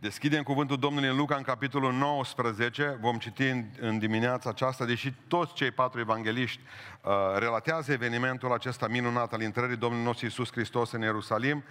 [0.00, 5.14] Deschidem cuvântul Domnului în Luca în capitolul 19, vom citi în, în dimineața aceasta, deși
[5.28, 6.60] toți cei patru evangeliști
[7.02, 11.64] uh, relatează evenimentul acesta minunat al intrării Domnului nostru Iisus Hristos în Ierusalim.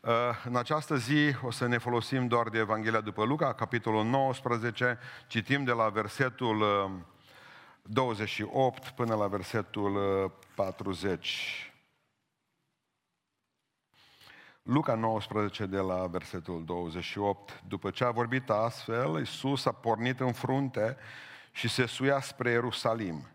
[0.00, 0.10] Uh,
[0.44, 5.64] în această zi o să ne folosim doar de Evanghelia după Luca, capitolul 19, citim
[5.64, 6.90] de la versetul uh,
[7.82, 9.94] 28 până la versetul
[10.24, 11.67] uh, 40.
[14.70, 17.62] Luca 19 de la versetul 28.
[17.68, 20.96] După ce a vorbit astfel, Iisus a pornit în frunte
[21.52, 23.26] și se suia spre Ierusalim.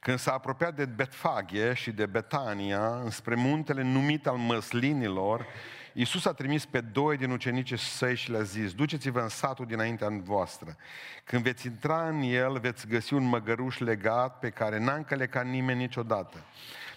[0.00, 5.46] Când s-a apropiat de Betfaghe și de Betania, înspre muntele numit al măslinilor,
[5.92, 10.08] Iisus a trimis pe doi din ucenicii săi și le-a zis, duceți-vă în satul dinaintea
[10.22, 10.76] voastră.
[11.24, 15.78] Când veți intra în el, veți găsi un măgăruș legat pe care n-a încălecat nimeni
[15.78, 16.36] niciodată.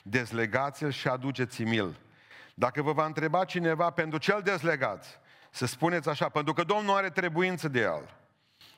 [0.03, 2.05] Dezlegați-l și aduceți-mi-l.
[2.59, 5.19] Dacă vă va întreba cineva pentru ce îl dezlegați,
[5.51, 8.15] să spuneți așa, pentru că Domnul are trebuință de el.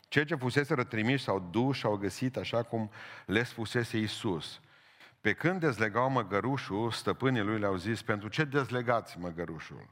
[0.07, 2.91] Cei ce fusese rătrimiși s-au dus și au găsit așa cum
[3.25, 4.59] le spusese Iisus.
[5.21, 9.89] Pe când dezlegau măgărușul, stăpânii lui le-au zis, pentru ce dezlegați măgărușul?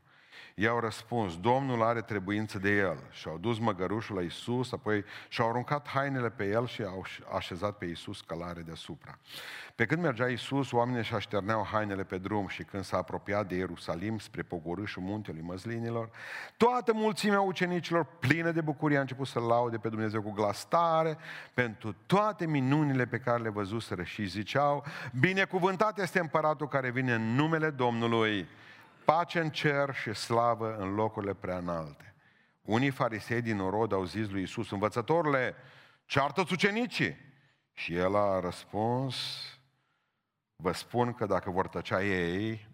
[0.59, 2.97] I-au răspuns, Domnul are trebuință de el.
[3.11, 7.05] Și au dus măgărușul la Isus, apoi și-au aruncat hainele pe el și au
[7.35, 9.17] așezat pe Isus călare deasupra.
[9.75, 13.55] Pe când mergea Isus, oamenii și așterneau hainele pe drum și când s-a apropiat de
[13.55, 16.09] Ierusalim spre pogorâșul muntelui măslinilor,
[16.57, 21.17] toată mulțimea ucenicilor plină de bucurie a început să laude pe Dumnezeu cu glas tare
[21.53, 24.85] pentru toate minunile pe care le văzuseră și ziceau,
[25.19, 28.47] binecuvântat este împăratul care vine în numele Domnului
[29.07, 32.15] pace în cer și slavă în locurile prea înalte.
[32.61, 35.55] Unii farisei din Orod au zis lui Isus, învățătorule,
[36.05, 37.17] ceartă-ți ucenicii.
[37.73, 39.15] Și el a răspuns,
[40.55, 42.67] vă spun că dacă vor tăcea ei,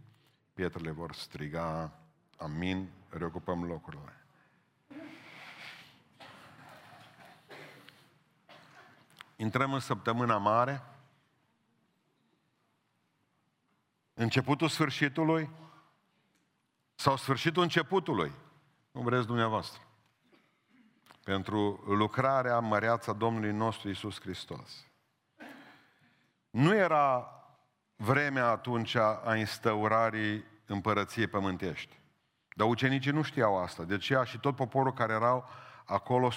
[0.54, 2.00] pietrele vor striga,
[2.38, 4.26] amin, reocupăm locurile.
[9.36, 10.84] Intrăm în săptămâna mare,
[14.14, 15.50] începutul sfârșitului,
[17.04, 18.32] sau sfârșitul începutului,
[18.92, 19.82] cum vreți dumneavoastră,
[21.24, 24.88] pentru lucrarea măreața Domnului nostru Isus Hristos.
[26.50, 27.28] Nu era
[27.96, 32.00] vremea atunci a instaurării împărăției pământești.
[32.56, 33.84] Dar ucenicii nu știau asta.
[33.84, 35.50] De aceea și tot poporul care erau
[35.86, 36.30] acolo,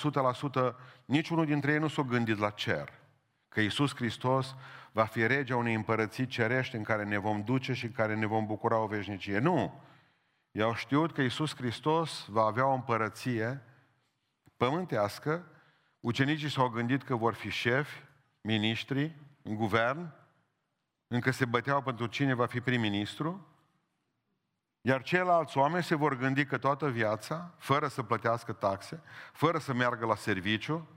[0.70, 2.92] 100%, niciunul dintre ei nu s-a gândit la cer.
[3.48, 4.54] Că Iisus Hristos
[4.92, 8.26] va fi regea unei împărății cerești în care ne vom duce și în care ne
[8.26, 9.38] vom bucura o veșnicie.
[9.38, 9.84] Nu!
[10.56, 13.62] Ei au știut că Iisus Hristos va avea o împărăție
[14.56, 15.46] pământească,
[16.00, 18.02] ucenicii s-au gândit că vor fi șefi,
[18.40, 20.14] miniștri, în guvern,
[21.08, 23.46] încă se băteau pentru cine va fi prim-ministru,
[24.80, 29.02] iar ceilalți oameni se vor gândi că toată viața, fără să plătească taxe,
[29.32, 30.88] fără să meargă la serviciu,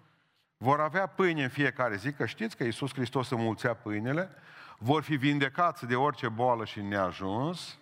[0.57, 4.29] vor avea pâine în fiecare zi, că știți că Iisus Hristos înmulțea pâinele,
[4.77, 7.78] vor fi vindecați de orice boală și neajuns,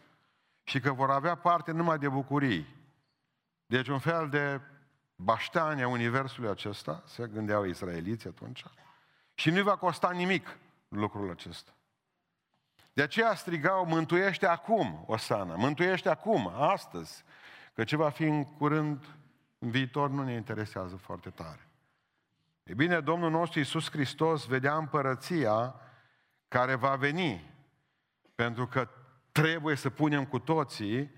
[0.68, 2.76] și că vor avea parte numai de bucurii.
[3.66, 4.62] Deci un fel de
[5.16, 8.64] baștani a universului acesta, se gândeau israeliți atunci,
[9.34, 10.58] și nu va costa nimic
[10.88, 11.72] lucrul acesta.
[12.94, 17.24] De aceea strigau, mântuiește acum, Osana, mântuiește acum, astăzi,
[17.74, 19.06] că ce va fi în curând,
[19.60, 21.68] în viitor, nu ne interesează foarte tare.
[22.64, 25.76] E bine, Domnul nostru Iisus Hristos vedea împărăția
[26.48, 27.54] care va veni,
[28.36, 28.90] pentru că
[29.42, 31.12] trebuie să punem cu toții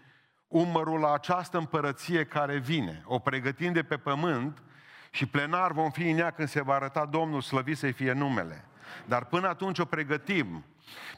[0.47, 3.01] umărul la această împărăție care vine.
[3.05, 4.63] O pregătim de pe pământ
[5.11, 8.65] și plenar vom fi în ea când se va arăta Domnul, slăvit să fie numele.
[9.05, 10.65] Dar până atunci o pregătim.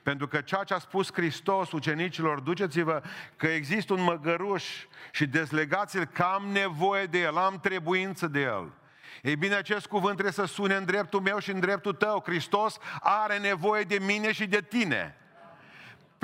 [0.03, 3.01] Pentru că ceea ce a spus Hristos ucenicilor, duceți-vă
[3.35, 4.65] că există un măgăruș
[5.11, 8.73] și dezlegați-l că am nevoie de el, am trebuință de el.
[9.21, 12.21] Ei bine, acest cuvânt trebuie să sune în dreptul meu și în dreptul tău.
[12.25, 15.15] Hristos are nevoie de mine și de tine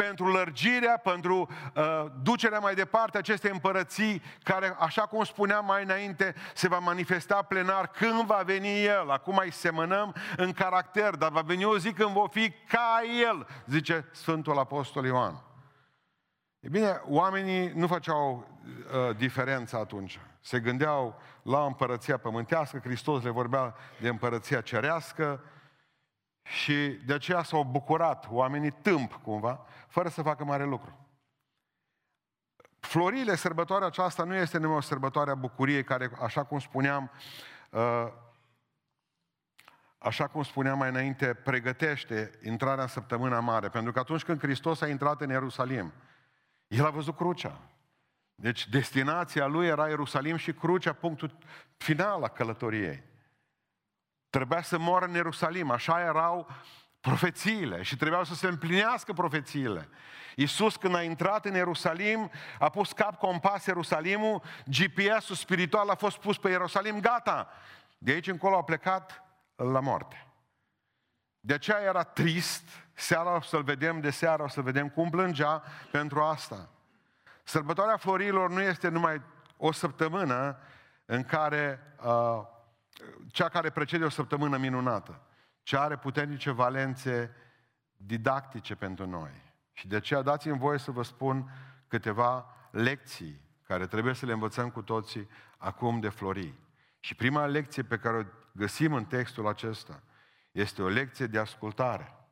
[0.04, 6.36] pentru lărgirea, pentru uh, ducerea mai departe acestei împărății, care, așa cum spuneam mai înainte,
[6.54, 9.12] se va manifesta plenar când va veni El.
[9.12, 13.48] Acum mai semănăm în caracter, dar va veni o zi când vom fi ca El,
[13.66, 15.44] zice Sfântul Apostol Ioan.
[16.60, 20.20] E bine, oamenii nu făceau uh, diferența atunci.
[20.42, 25.42] Se gândeau la împărăția pământească, Hristos le vorbea de împărăția cerească,
[26.48, 26.74] și
[27.06, 29.66] de aceea s-au bucurat oamenii tâmp, cumva,
[29.98, 31.08] fără să facă mare lucru.
[32.80, 37.12] Florile, sărbătoarea aceasta nu este numai o sărbătoare a bucuriei care, așa cum spuneam,
[37.70, 38.08] uh,
[39.98, 43.70] așa cum spuneam mai înainte, pregătește intrarea în săptămâna mare.
[43.70, 45.94] Pentru că atunci când Hristos a intrat în Ierusalim,
[46.68, 47.62] El a văzut crucea.
[48.36, 51.38] Deci destinația lui era Ierusalim și crucea, punctul
[51.78, 53.04] final al călătoriei.
[54.30, 56.48] Trebuia să moară în Ierusalim, așa erau
[57.08, 59.90] profețiile și trebuiau să se împlinească profețiile.
[60.36, 66.18] Iisus când a intrat în Ierusalim, a pus cap compas Ierusalimul, GPS-ul spiritual a fost
[66.18, 67.50] pus pe Ierusalim, gata.
[67.98, 69.24] De aici încolo a plecat
[69.56, 70.28] la moarte.
[71.40, 72.64] De aceea era trist,
[72.94, 76.70] seara o să-l vedem, de seara o să vedem cum plângea pentru asta.
[77.44, 79.22] Sărbătoarea florilor nu este numai
[79.58, 80.58] o săptămână
[81.06, 82.42] în care, uh,
[83.32, 85.22] cea care precede o săptămână minunată,
[85.68, 87.36] ci are puternice valențe
[87.98, 89.32] didactice pentru noi.
[89.74, 91.52] Și de aceea dați-mi voie să vă spun
[91.88, 95.28] câteva lecții care trebuie să le învățăm cu toții
[95.58, 96.60] acum de florii.
[97.00, 100.04] Și prima lecție pe care o găsim în textul acesta
[100.52, 102.28] este o lecție de ascultare.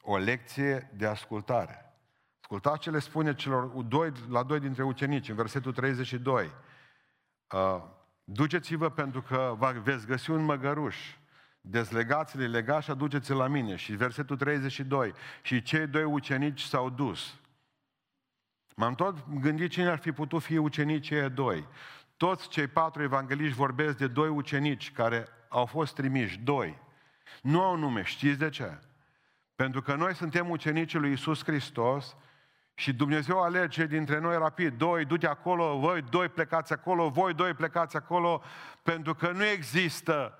[0.00, 1.98] O lecție de ascultare.
[2.40, 6.50] Ascultați ce le spune celor doi, la doi dintre ucenici, în versetul 32.
[7.50, 7.82] Uh,
[8.24, 11.16] Duceți-vă pentru că veți găsi un măgăruș.
[11.70, 13.76] Dezlegați-le, legați și aduceți la mine.
[13.76, 15.12] Și versetul 32.
[15.42, 17.34] Și cei doi ucenici s-au dus.
[18.76, 21.66] M-am tot gândit cine ar fi putut fi ucenicii doi.
[22.16, 26.78] Toți cei patru evangeliști vorbesc de doi ucenici care au fost trimiși, doi.
[27.42, 28.78] Nu au nume, știți de ce?
[29.54, 32.16] Pentru că noi suntem ucenicii lui Isus Hristos
[32.74, 37.54] și Dumnezeu alege dintre noi rapid, doi, du-te acolo, voi doi plecați acolo, voi doi
[37.54, 38.42] plecați acolo,
[38.82, 40.38] pentru că nu există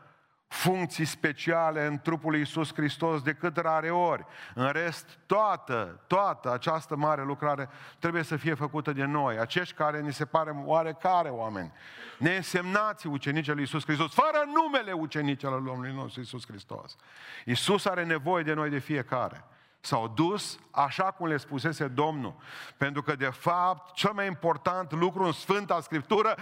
[0.49, 4.25] funcții speciale în trupul lui Iisus Hristos decât rare ori.
[4.55, 7.69] În rest, toată, toată această mare lucrare
[7.99, 11.73] trebuie să fie făcută de noi, acești care ni se pare oarecare oameni,
[12.19, 16.97] neînsemnați ucenicii lui Iisus Hristos, fără numele ucenicilor Domnului nostru Iisus Hristos.
[17.45, 19.45] Iisus are nevoie de noi de fiecare.
[19.81, 22.35] S-au dus așa cum le spusese Domnul.
[22.77, 26.37] Pentru că, de fapt, cel mai important lucru în Sfânta Scriptură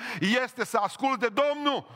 [0.44, 1.87] este să asculte de Domnul.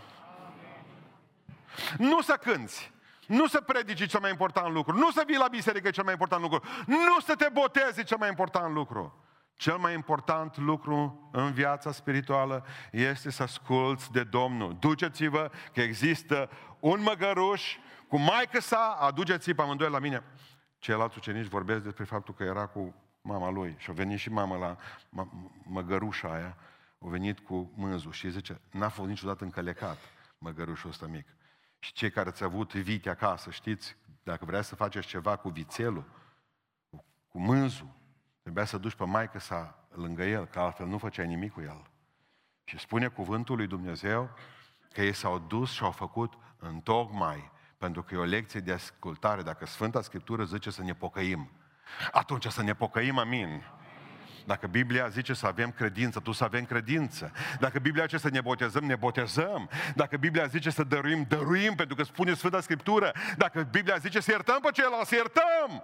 [1.99, 2.93] Nu să cânți,
[3.27, 6.43] nu să predici cel mai important lucru, nu să vii la biserică cel mai important
[6.43, 9.25] lucru, nu să te botezi cel mai important lucru.
[9.55, 14.77] Cel mai important lucru în viața spirituală este să asculți de Domnul.
[14.79, 17.77] Duceți-vă că există un măgăruș
[18.09, 20.23] cu maică sa, aduceți-i pe amândoi la mine.
[20.79, 24.57] Ceilalți ucenici vorbesc despre faptul că era cu mama lui și a venit și mama
[24.57, 24.77] la
[25.63, 26.57] măgărușa aia,
[26.99, 29.99] a venit cu mânzul și zice, n-a fost niciodată încălecat
[30.39, 31.27] măgărușul ăsta mic.
[31.81, 36.05] Și cei care ați avut vite acasă, știți, dacă vrea să faceți ceva cu vițelul,
[37.29, 37.89] cu mânzul,
[38.43, 41.83] trebuia să duci pe maică sa lângă el, că altfel nu făceai nimic cu el.
[42.65, 44.31] Și spune cuvântul lui Dumnezeu
[44.93, 48.73] că ei s-au dus și au făcut în tocmai pentru că e o lecție de
[48.73, 49.43] ascultare.
[49.43, 51.51] Dacă Sfânta Scriptură zice să ne pocăim,
[52.13, 53.63] atunci să ne pocăim, amin.
[54.47, 57.33] Dacă Biblia zice să avem credință, tu să avem credință.
[57.59, 59.71] Dacă Biblia zice să ne botezăm, ne botezăm.
[59.95, 63.13] Dacă Biblia zice să dăruim, dăruim, pentru că spune Sfânta Scriptură.
[63.37, 65.83] Dacă Biblia zice să iertăm pe celălalt, să iertăm.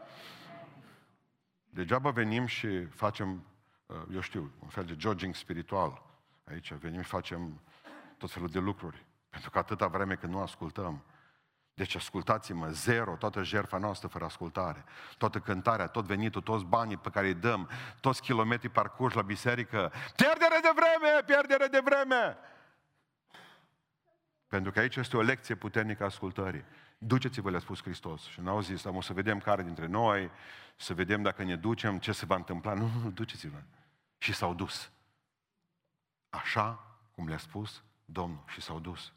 [1.70, 3.44] Degeaba venim și facem,
[3.87, 6.03] uh, eu știu, un fel de jogging spiritual.
[6.50, 7.61] Aici venim și facem
[8.19, 9.05] tot felul de lucruri.
[9.31, 11.05] Pentru că atâta vreme când nu ascultăm,
[11.76, 14.84] deci ascultați-mă, zero, toată jertfa noastră fără ascultare,
[15.19, 17.70] toată cântarea, tot venitul, toți banii pe care îi dăm,
[18.00, 22.38] toți kilometrii parcurși la biserică, pierdere de vreme, pierdere de vreme!
[24.46, 26.65] Pentru că aici este o lecție puternică a ascultării.
[26.98, 28.22] Duceți-vă, le-a spus Hristos.
[28.22, 30.31] Și n-au zis, am o să vedem care dintre noi,
[30.77, 32.74] să vedem dacă ne ducem, ce se va întâmpla.
[32.74, 33.62] Nu, nu, duceți-vă.
[34.19, 34.91] Și s-au dus.
[36.29, 38.43] Așa cum le-a spus Domnul.
[38.46, 39.12] Și s-au dus.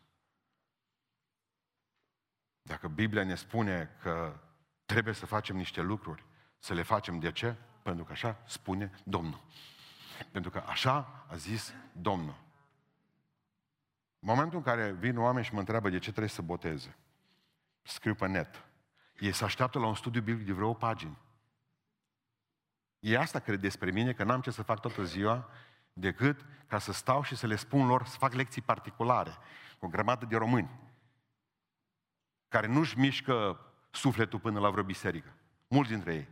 [2.70, 4.40] Dacă Biblia ne spune că
[4.86, 6.26] trebuie să facem niște lucruri,
[6.60, 7.56] să le facem de ce?
[7.82, 9.42] Pentru că așa spune Domnul.
[10.32, 12.36] Pentru că așa a zis Domnul.
[14.20, 16.96] În momentul în care vin oameni și mă întreabă de ce trebuie să boteze,
[17.82, 18.64] scriu pe net.
[19.20, 21.18] Ei se așteaptă la un studiu biblic de vreo pagini.
[23.00, 25.50] E asta cred despre mine, că n-am ce să fac toată ziua
[25.94, 29.38] decât ca să stau și să le spun lor, să fac lecții particulare
[29.80, 30.89] cu o grămadă de români
[32.50, 33.60] care nu-și mișcă
[33.92, 35.34] sufletul până la vreo biserică.
[35.68, 36.28] Mulți dintre ei.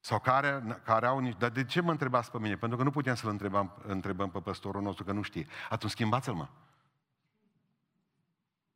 [0.00, 1.38] Sau care, care au niște...
[1.38, 2.56] Dar de ce mă întrebați pe mine?
[2.56, 5.46] Pentru că nu putem să-l întrebăm, întrebăm pe păstorul nostru că nu știe.
[5.68, 6.48] Atunci schimbați-l, mă.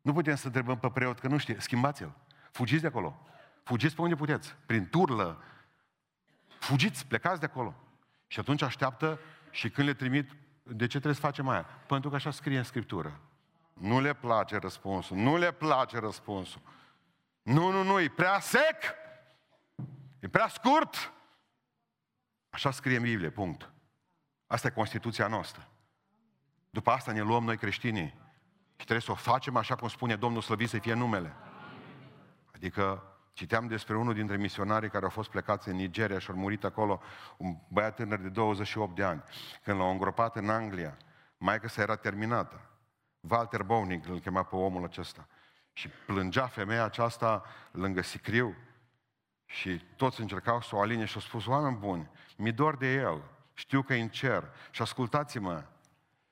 [0.00, 1.56] Nu putem să întrebăm pe preot că nu știe.
[1.60, 2.12] Schimbați-l.
[2.50, 3.26] Fugiți de acolo.
[3.62, 4.56] Fugiți pe unde puteți.
[4.66, 5.42] Prin turlă.
[6.58, 7.74] Fugiți, plecați de acolo.
[8.26, 9.18] Și atunci așteaptă
[9.50, 10.30] și când le trimit,
[10.62, 11.62] de ce trebuie să facem aia?
[11.62, 13.20] Pentru că așa scrie în Scriptură.
[13.72, 15.16] Nu le place răspunsul.
[15.16, 16.60] Nu le place răspunsul.
[17.42, 18.94] Nu, nu, nu, e prea sec.
[20.20, 21.12] E prea scurt.
[22.50, 23.70] Așa scrie în Biblie, punct.
[24.46, 25.68] Asta e Constituția noastră.
[26.70, 28.14] După asta ne luăm noi creștinii.
[28.76, 31.34] Și trebuie să o facem așa cum spune Domnul Slăvit să fie numele.
[32.54, 33.02] Adică
[33.32, 37.00] citeam despre unul dintre misionarii care au fost plecați în Nigeria și au murit acolo,
[37.36, 39.22] un băiat tânăr de 28 de ani.
[39.62, 40.96] Când l-au îngropat în Anglia,
[41.36, 42.60] maica sa era terminată.
[43.28, 45.26] Walter Bowning îl chema pe omul acesta.
[45.72, 48.56] Și plângea femeia aceasta lângă sicriu
[49.44, 53.22] și toți încercau să o aline și au spus, oameni buni, mi dor de el,
[53.54, 55.64] știu că e în cer și ascultați-mă,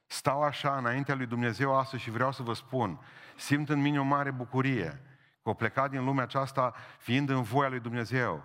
[0.07, 3.01] stau așa înaintea lui Dumnezeu astăzi și vreau să vă spun,
[3.37, 5.03] simt în mine o mare bucurie
[5.43, 8.45] că o plecat din lumea aceasta fiind în voia lui Dumnezeu.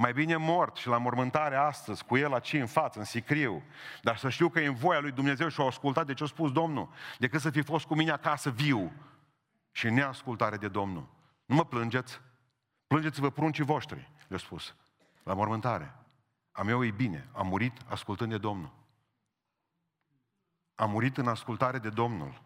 [0.00, 3.62] Mai bine mort și la mormântare astăzi, cu el aici în față, în sicriu,
[4.02, 6.26] dar să știu că e în voia lui Dumnezeu și au ascultat de ce a
[6.26, 6.88] spus Domnul,
[7.18, 8.92] decât să fi fost cu mine acasă viu
[9.70, 11.08] și în neascultare de Domnul.
[11.44, 12.20] Nu mă plângeți,
[12.86, 14.74] plângeți-vă pruncii voștri, le-a spus,
[15.22, 15.94] la mormântare.
[16.52, 18.72] A meu e bine, am murit ascultând de Domnul.
[20.74, 22.42] Am murit în ascultare de Domnul.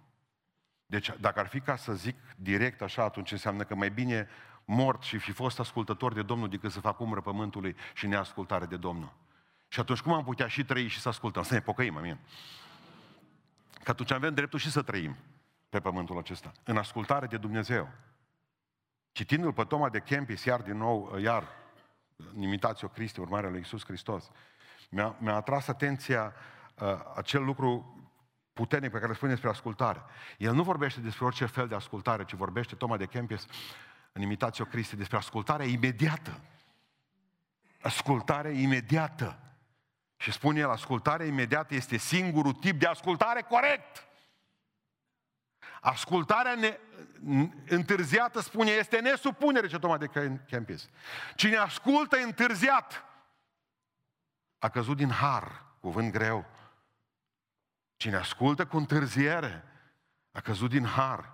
[0.87, 4.29] Deci, dacă ar fi ca să zic direct așa, atunci înseamnă că mai bine
[4.73, 8.77] mort și fi fost ascultător de Domnul decât să fac umbră pământului și neascultare de
[8.77, 9.13] Domnul.
[9.69, 11.43] Și atunci cum am putea și trăi și să ascultăm?
[11.43, 12.19] Să ne pocăim, amin.
[13.83, 15.17] Că atunci avem dreptul și să trăim
[15.69, 17.89] pe pământul acesta, în ascultare de Dumnezeu.
[19.13, 21.49] Citindu-l pe Toma de Kempis, iar din nou, iar,
[22.35, 24.31] în imitație Cristi, urmarea lui Iisus Hristos,
[24.91, 26.33] mi-a, mi-a atras atenția
[26.79, 27.97] uh, acel lucru
[28.53, 30.03] puternic pe care îl spune despre ascultare.
[30.39, 33.47] El nu vorbește despre orice fel de ascultare, ci vorbește, Toma de Kempis,
[34.13, 36.41] în imitație Cristi, despre ascultare imediată.
[37.81, 39.39] Ascultare imediată.
[40.17, 44.07] Și spune el, ascultarea imediată este singurul tip de ascultare corect.
[45.81, 46.79] Ascultarea ne,
[47.69, 50.11] întârziată, spune, este nesupunere, ce Toma de
[50.47, 50.89] Kempis.
[51.37, 53.05] Cine ascultă întârziat,
[54.59, 56.47] a căzut din har, cuvânt greu.
[57.97, 59.65] Cine ascultă cu întârziere,
[60.33, 61.33] a căzut din har.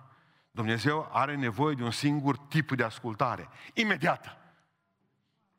[0.51, 4.37] Dumnezeu are nevoie de un singur tip de ascultare, imediată.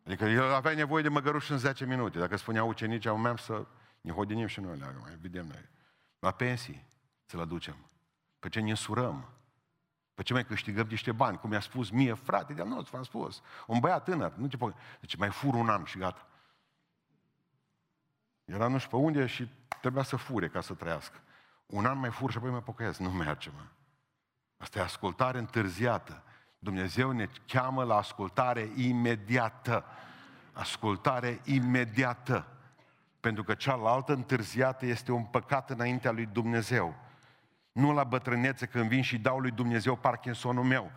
[0.06, 2.18] Adică el avea nevoie de măgăruș în 10 minute.
[2.18, 3.66] Dacă spunea ucenicii, au mers să
[4.00, 5.68] ne hodinim și noi, mai vedem noi.
[6.18, 6.86] La pensii
[7.24, 7.76] să-l aducem.
[8.38, 9.28] Pe ce ne însurăm?
[10.14, 11.38] Pe ce mai câștigăm niște bani?
[11.38, 13.42] Cum mi-a spus mie, frate, de-al nostru, v-am spus.
[13.66, 16.26] Un băiat tânăr, nu te po- Deci mai fur un an și gata.
[18.44, 19.48] Era nu știu pe unde și
[19.80, 21.20] trebuia să fure ca să trăiască.
[21.66, 22.98] Un an mai fur și apoi mai pocăiesc.
[22.98, 23.62] Nu merge, mă.
[24.60, 26.22] Asta e ascultare întârziată.
[26.58, 29.84] Dumnezeu ne cheamă la ascultare imediată.
[30.52, 32.46] Ascultare imediată.
[33.20, 36.94] Pentru că cealaltă întârziată este un păcat înaintea lui Dumnezeu.
[37.72, 40.90] Nu la bătrânețe când vin și dau lui Dumnezeu Parkinsonul meu,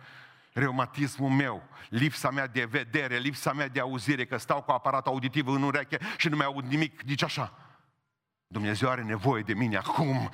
[0.52, 5.46] reumatismul meu, lipsa mea de vedere, lipsa mea de auzire, că stau cu aparatul auditiv
[5.48, 7.52] în ureche și nu mai aud nimic, nici așa.
[8.46, 10.30] Dumnezeu are nevoie de mine acum.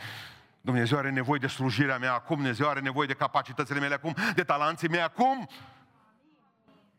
[0.61, 4.45] Dumnezeu are nevoie de slujirea mea acum, Dumnezeu are nevoie de capacitățile mele acum, de
[4.45, 5.49] talanții mei acum.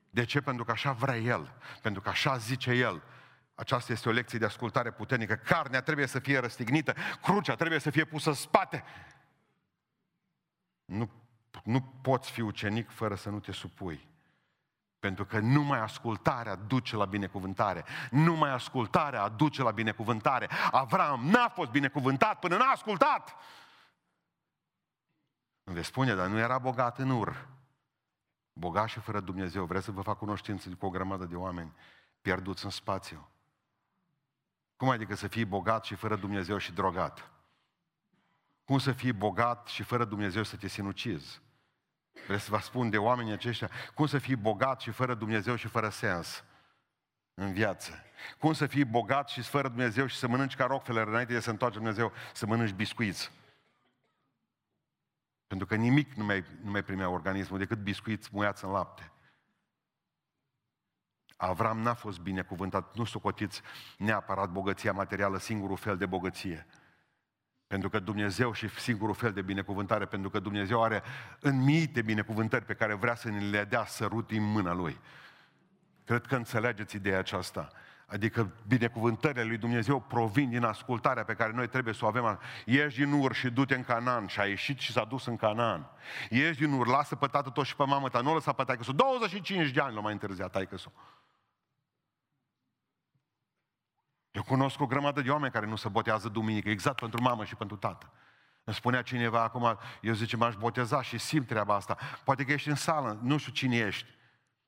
[0.09, 0.41] De ce?
[0.41, 3.03] Pentru că așa vrea El, pentru că așa zice El.
[3.55, 5.35] Aceasta este o lecție de ascultare puternică.
[5.35, 8.83] Carnea trebuie să fie răstignită, crucea trebuie să fie pusă în spate.
[10.85, 11.11] Nu,
[11.63, 14.10] nu poți fi ucenic fără să nu te supui.
[15.01, 17.85] Pentru că numai ascultarea duce la binecuvântare.
[18.11, 20.49] Numai ascultarea aduce la binecuvântare.
[20.71, 23.35] Avram n-a fost binecuvântat până n-a ascultat.
[25.63, 27.47] Îmi veți spune, dar nu era bogat în ur.
[28.53, 29.65] Bogat și fără Dumnezeu.
[29.65, 31.73] Vreți să vă fac cunoștință cu o grămadă de oameni
[32.21, 33.29] pierduți în spațiu.
[34.75, 37.31] Cum adică să fii bogat și fără Dumnezeu și drogat?
[38.63, 41.41] Cum să fii bogat și fără Dumnezeu să te sinucizi?
[42.23, 45.67] Vreau să vă spun de oamenii aceștia, cum să fii bogat și fără Dumnezeu și
[45.67, 46.43] fără sens
[47.33, 48.03] în viață.
[48.39, 51.49] Cum să fii bogat și fără Dumnezeu și să mănânci ca Rockefeller înainte de să
[51.49, 53.31] întoarce Dumnezeu, să mănânci biscuiți.
[55.47, 59.11] Pentru că nimic nu mai, nu mai primea organismul decât biscuiți muiați în lapte.
[61.37, 63.61] Avram n-a fost binecuvântat, nu socotiți
[63.97, 66.67] neapărat bogăția materială, singurul fel de bogăție.
[67.71, 71.03] Pentru că Dumnezeu și singurul fel de binecuvântare, pentru că Dumnezeu are
[71.39, 74.99] în mii de binecuvântări pe care vrea să ne le dea sărut din mâna Lui.
[76.05, 77.69] Cred că înțelegeți ideea aceasta.
[78.05, 82.39] Adică binecuvântările lui Dumnezeu provin din ascultarea pe care noi trebuie să o avem.
[82.65, 84.27] Ieși din ur și du-te în Canaan.
[84.27, 85.89] Și a ieșit și s-a dus în Canaan.
[86.29, 88.21] Ieși din ur, lasă pe tată tot și pe mamă ta.
[88.21, 90.85] Nu o lăsa pe taică 25 de ani l-a mai întârziat taică -s.
[94.41, 97.55] Eu cunosc o grămadă de oameni care nu se botează duminică, exact pentru mamă și
[97.55, 98.11] pentru tată.
[98.63, 101.97] Îmi spunea cineva acum, eu zice, m-aș boteza și simt treaba asta.
[102.23, 104.07] Poate că ești în sală, nu știu cine ești.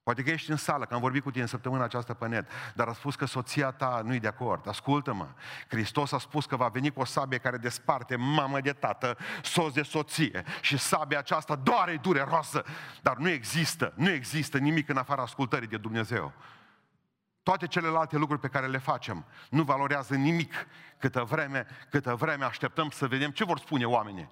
[0.03, 2.49] Poate că ești în sală, că am vorbit cu tine în săptămâna aceasta pe net,
[2.75, 4.67] dar a spus că soția ta nu-i de acord.
[4.67, 5.27] Ascultă-mă,
[5.67, 9.73] Hristos a spus că va veni cu o sabie care desparte mamă de tată, soț
[9.73, 12.63] de soție și sabia aceasta doare, e dureroasă,
[13.01, 16.33] dar nu există, nu există nimic în afara ascultării de Dumnezeu.
[17.43, 22.89] Toate celelalte lucruri pe care le facem nu valorează nimic câtă vreme, câtă vreme așteptăm
[22.89, 24.29] să vedem ce vor spune oamenii.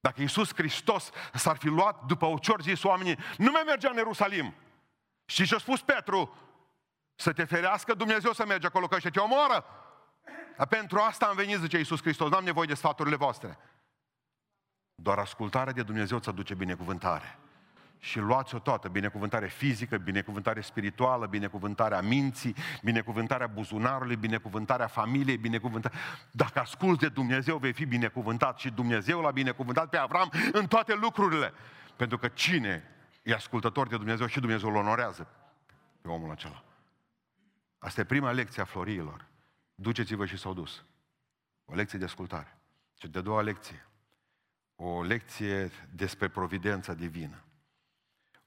[0.00, 3.96] Dacă Iisus Hristos s-ar fi luat după o cior zis oamenii, nu mai mergea în
[3.96, 4.54] Ierusalim.
[5.24, 6.36] Și ce a spus Petru?
[7.14, 9.64] Să te ferească Dumnezeu să mergi acolo, că și te omoară.
[10.56, 13.58] Dar pentru asta am venit, zice Iisus Hristos, n-am nevoie de sfaturile voastre.
[14.94, 17.38] Doar ascultarea de Dumnezeu ți aduce binecuvântare
[17.98, 25.98] și luați-o toată, binecuvântare fizică, binecuvântare spirituală, binecuvântarea minții, binecuvântarea buzunarului, binecuvântarea familiei, binecuvântarea...
[26.30, 30.94] Dacă asculți de Dumnezeu, vei fi binecuvântat și Dumnezeu l-a binecuvântat pe Avram în toate
[30.94, 31.52] lucrurile.
[31.96, 32.82] Pentru că cine
[33.22, 35.28] e ascultător de Dumnezeu și Dumnezeu îl onorează
[36.00, 36.64] pe omul acela.
[37.78, 39.26] Asta e prima lecție a florilor.
[39.74, 40.84] Duceți-vă și s-au dus.
[41.64, 42.58] O lecție de ascultare.
[43.00, 43.86] Și de doua lecție.
[44.76, 47.42] O lecție despre providența divină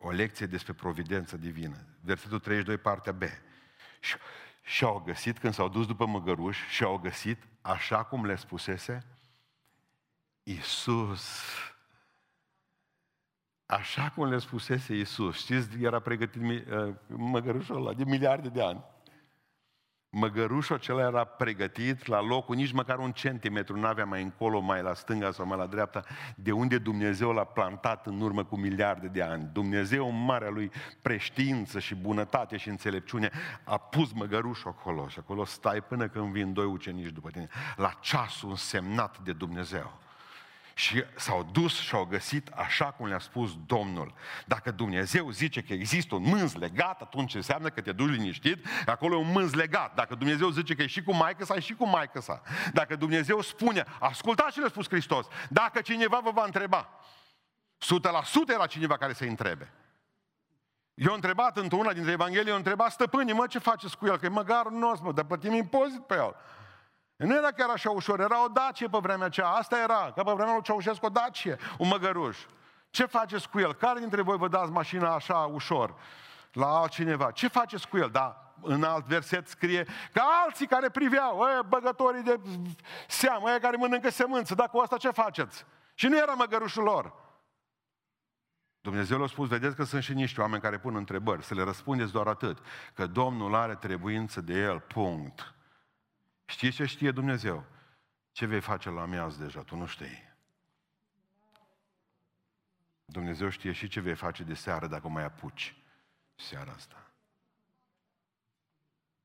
[0.01, 1.77] o lecție despre providență divină.
[2.01, 3.21] Versetul 32, partea B.
[3.99, 4.15] Și,
[4.63, 9.05] și au găsit, când s-au dus după măgăruș, și au găsit, așa cum le spusese,
[10.43, 11.43] Iisus.
[13.65, 15.37] Așa cum le spusese Iisus.
[15.37, 18.83] Știți, era pregătit uh, măgărușul ăla de miliarde de ani.
[20.13, 24.81] Măgărușul acela era pregătit la locul, nici măcar un centimetru nu avea mai încolo, mai
[24.81, 26.03] la stânga sau mai la dreapta,
[26.35, 29.49] de unde Dumnezeu l-a plantat în urmă cu miliarde de ani.
[29.53, 33.29] Dumnezeu, în marea lui preștiință și bunătate și înțelepciune,
[33.63, 37.97] a pus măgărușul acolo și acolo stai până când vin doi ucenici după tine, la
[37.99, 39.99] ceasul însemnat de Dumnezeu.
[40.73, 44.13] Și s-au dus și au găsit așa cum le-a spus Domnul.
[44.45, 49.15] Dacă Dumnezeu zice că există un mânz legat, atunci înseamnă că te duci liniștit, acolo
[49.15, 49.95] e un mânz legat.
[49.95, 52.41] Dacă Dumnezeu zice că e și cu maică sa, e și cu maică sa.
[52.73, 56.89] Dacă Dumnezeu spune, ascultați ce le-a spus Hristos, dacă cineva vă va întreba,
[57.79, 57.87] 100%
[58.47, 59.73] era cineva care să întrebe.
[60.93, 64.17] Eu am întrebat într-una dintre Evanghelii, eu am întrebat stăpânii, mă, ce faceți cu el?
[64.17, 66.35] Că e măgarul nostru, mă, dar plătim impozit pe el.
[67.25, 69.47] Nu era chiar așa ușor, era o dacie pe vremea aceea.
[69.47, 72.37] Asta era, ca pe vremea lui Ceaușescu, o dacie, un măgăruș.
[72.89, 73.73] Ce faceți cu el?
[73.73, 75.95] Care dintre voi vă dați mașina așa ușor
[76.51, 77.31] la altcineva?
[77.31, 78.09] Ce faceți cu el?
[78.09, 82.39] Da, în alt verset scrie că alții care priveau, ăia băgătorii de
[83.07, 85.65] seamă, ăia care mănâncă semânță, dar cu asta ce faceți?
[85.93, 87.13] Și nu era măgărușul lor.
[88.81, 92.11] Dumnezeu le-a spus, vedeți că sunt și niște oameni care pun întrebări, să le răspundeți
[92.11, 92.57] doar atât,
[92.93, 95.53] că Domnul are trebuință de el, punct.
[96.51, 97.65] Știi ce știe Dumnezeu?
[98.31, 99.63] Ce vei face la amiază deja?
[99.63, 100.29] Tu nu știi.
[103.05, 105.75] Dumnezeu știe și ce vei face de seară dacă mai apuci
[106.35, 107.11] seara asta.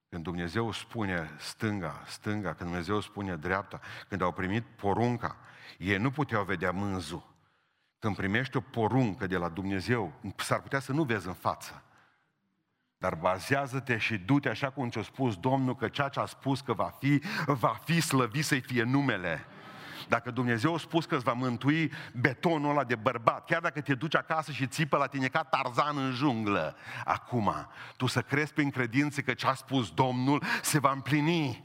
[0.09, 5.37] Când Dumnezeu spune stânga, stânga, când Dumnezeu spune dreapta, când au primit porunca,
[5.79, 7.35] ei nu puteau vedea mânzul.
[7.99, 11.83] Când primești o poruncă de la Dumnezeu, s-ar putea să nu vezi în față.
[13.07, 16.73] Dar bazează-te și du-te așa cum ți-a spus Domnul că ceea ce a spus că
[16.73, 19.45] va fi, va fi slăvit să-i fie numele.
[20.09, 23.95] Dacă Dumnezeu a spus că îți va mântui betonul ăla de bărbat, chiar dacă te
[23.95, 28.71] duci acasă și țipă la tine ca tarzan în junglă, acum, tu să crezi prin
[28.71, 31.65] credință că ce a spus Domnul se va împlini.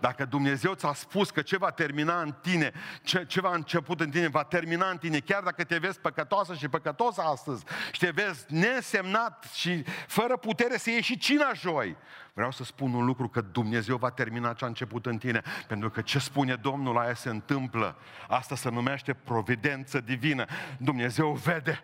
[0.00, 4.10] Dacă Dumnezeu ți-a spus că ce va termina în tine, ce, ce va început în
[4.10, 8.10] tine, va termina în tine, chiar dacă te vezi păcătoasă și păcătos astăzi și te
[8.10, 11.96] vezi nesemnat și fără putere să ieși cina joi,
[12.32, 15.90] vreau să spun un lucru, că Dumnezeu va termina ce a început în tine, pentru
[15.90, 17.96] că ce spune Domnul, aia se întâmplă.
[18.28, 20.44] Asta se numește providență divină.
[20.78, 21.82] Dumnezeu vede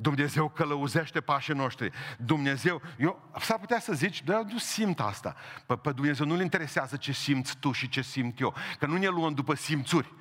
[0.00, 1.90] Dumnezeu călăuzește pașii noștri.
[2.18, 5.36] Dumnezeu, eu, s-ar putea să zici, dar nu simt asta.
[5.66, 8.54] Pe, pe Dumnezeu nu-L interesează ce simți tu și ce simt eu.
[8.78, 10.12] Că nu ne luăm după simțuri.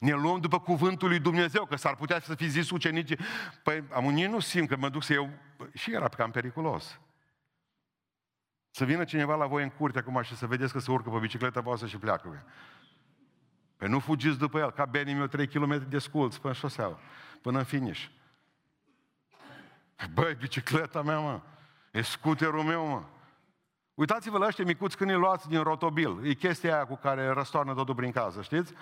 [0.00, 3.18] Ne luăm după cuvântul lui Dumnezeu, că s-ar putea să fi zis ucenicii,
[3.62, 5.30] păi am unii nu simt că mă duc să iau,
[5.72, 7.00] și era cam periculos.
[8.70, 11.18] Să vină cineva la voi în curte acum și să vedeți că se urcă pe
[11.18, 12.46] bicicleta voastră și pleacă.
[13.76, 16.98] Păi nu fugiți după el, ca Benny meu 3 km de sculți până șoseaua,
[17.42, 18.06] până în finish.
[20.14, 21.40] Băi, bicicleta mea, mă,
[21.90, 23.02] e scuterul meu, mă.
[23.94, 26.26] Uitați-vă la ăștia micuți când îi luați din rotobil.
[26.26, 28.72] E chestia aia cu care răstoarnă totul prin casă, știți?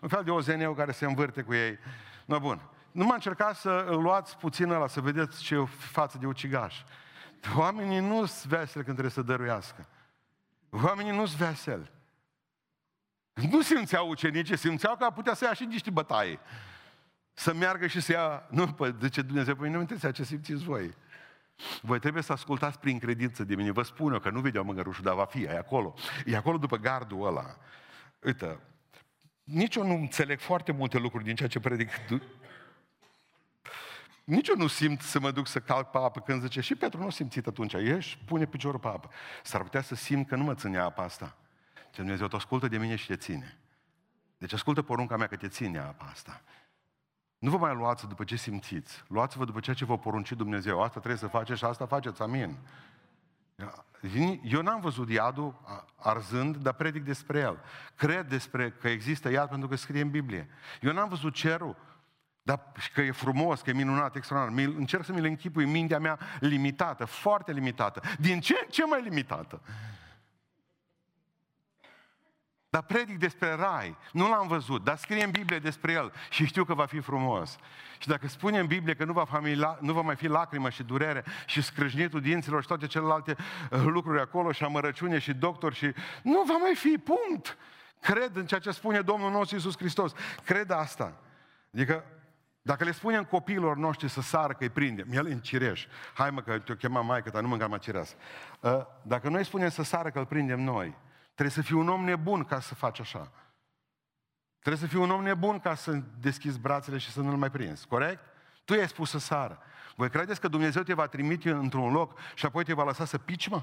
[0.00, 1.78] Un fel de ozeneu care se învârte cu ei.
[2.24, 2.60] No, bun.
[2.92, 6.82] Nu m-a încercat să îl luați puțin la să vedeți ce față de ucigaș.
[7.56, 9.86] Oamenii nu sunt veseli când trebuie să dăruiască.
[10.70, 11.90] Oamenii nu sunt veseli.
[13.50, 16.38] Nu simțeau ucenicii, simțeau că ar putea să ia și niște bătaie.
[17.40, 18.46] Să meargă și să ia...
[18.50, 19.54] Nu, păi, de ce Dumnezeu?
[19.54, 20.94] Păi nu mă interesează ce simțiți voi.
[21.82, 23.70] Voi trebuie să ascultați prin credință de mine.
[23.70, 25.94] Vă spun eu că nu vedeau măgărușul, dar va fi, e acolo.
[26.26, 27.56] E acolo după gardul ăla.
[28.22, 28.58] Uite,
[29.44, 31.90] nici eu nu înțeleg foarte multe lucruri din ceea ce predic.
[34.24, 37.00] Nici eu nu simt să mă duc să calc pe apă când zice și Petru
[37.00, 37.72] nu a simțit atunci.
[37.72, 39.10] Ieși, pune piciorul pe apă.
[39.42, 41.36] S-ar putea să simt că nu mă ține apa asta.
[41.74, 43.58] Ce Dumnezeu te ascultă de mine și te ține.
[44.38, 46.42] Deci ascultă porunca mea că te ține apa asta.
[47.40, 49.04] Nu vă mai luați după ce simțiți.
[49.08, 50.82] Luați-vă după ceea ce vă porunci Dumnezeu.
[50.82, 52.22] Asta trebuie să faceți și asta faceți.
[52.22, 52.56] Amin.
[54.42, 55.60] Eu n-am văzut iadul
[55.96, 57.58] arzând, dar predic despre el.
[57.94, 60.48] Cred despre că există iad pentru că scrie în Biblie.
[60.80, 61.76] Eu n-am văzut cerul,
[62.42, 64.74] dar că e frumos, că e minunat, extraordinar.
[64.76, 68.00] Încerc să mi-l închipui mintea mea limitată, foarte limitată.
[68.18, 69.60] Din ce în ce mai limitată.
[72.70, 73.96] Dar predic despre rai.
[74.12, 77.56] Nu l-am văzut, dar scrie în Biblie despre el și știu că va fi frumos.
[77.98, 80.82] Și dacă spune în Biblie că nu va, famila, nu va mai fi lacrimă și
[80.82, 83.36] durere și scrâșnitul dinților și toate celelalte
[83.70, 85.92] uh, lucruri acolo și amărăciune și doctor și...
[86.22, 87.56] Nu va mai fi, punct!
[88.00, 90.12] Cred în ceea ce spune Domnul nostru Iisus Hristos.
[90.44, 91.16] Cred asta.
[91.74, 92.04] Adică
[92.62, 96.40] dacă le spunem copiilor noștri să sară că îi prindem, el în cireș, hai mă
[96.40, 98.16] că te-o chema maică, dar nu mâncam cireas.
[98.60, 100.96] Uh, dacă noi spunem să sară că îl prindem noi,
[101.40, 103.30] Trebuie să fii un om nebun ca să faci așa.
[104.58, 107.86] Trebuie să fii un om nebun ca să deschizi brațele și să nu-l mai prinzi.
[107.86, 108.20] Corect?
[108.64, 109.58] Tu i-ai spus să sară.
[109.96, 113.18] Voi credeți că Dumnezeu te va trimite într-un loc și apoi te va lăsa să
[113.18, 113.62] pici, mă?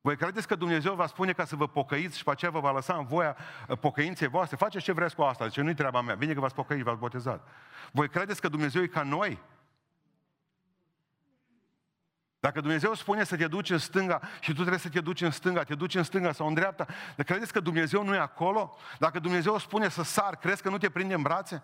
[0.00, 2.72] Voi credeți că Dumnezeu va spune ca să vă pocăiți și pe aceea vă va
[2.72, 3.36] lăsa în voia
[3.68, 4.56] uh, pocăinței voastre?
[4.56, 5.46] Faceți ce vreți cu asta.
[5.46, 6.14] Zice, nu-i treaba mea.
[6.14, 7.48] Bine că v-ați pocăit, v-ați botezat.
[7.92, 9.42] Voi credeți că Dumnezeu e ca noi?
[12.44, 15.30] Dacă Dumnezeu spune să te duci în stânga și tu trebuie să te duci în
[15.30, 18.76] stânga, te duci în stânga sau în dreapta, dar credeți că Dumnezeu nu e acolo?
[18.98, 21.62] Dacă Dumnezeu spune să sar, crezi că nu te prinde în brațe?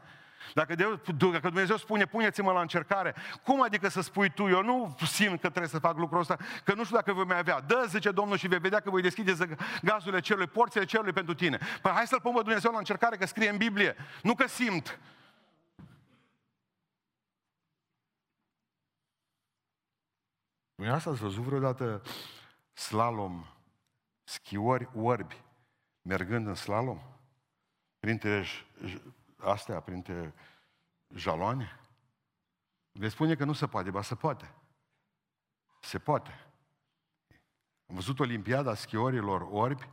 [0.55, 1.01] Dacă, de,
[1.33, 5.49] dacă Dumnezeu spune, puneți-mă la încercare, cum adică să spui tu, eu nu simt că
[5.49, 7.61] trebuie să fac lucrul ăsta, că nu știu dacă voi mai avea.
[7.61, 9.35] Dă, zice Domnul, și vei vedea că voi deschide
[9.83, 11.59] gazurile cerului, porțile cerului pentru tine.
[11.83, 14.99] Păi hai să-L pun pe Dumnezeu la încercare, că scrie în Biblie, nu că simt.
[20.88, 22.03] Asta ați văzut vreodată
[22.73, 23.45] slalom,
[24.25, 25.45] schiori orbi,
[26.03, 27.01] mergând în slalom?
[27.99, 28.45] Printre
[29.37, 30.35] astea, printre
[31.14, 31.81] jaloane?
[32.93, 34.55] Veți spune că nu se poate, ba se poate.
[35.81, 36.31] Se poate.
[37.87, 39.88] Am văzut Olimpiada schiorilor orbi,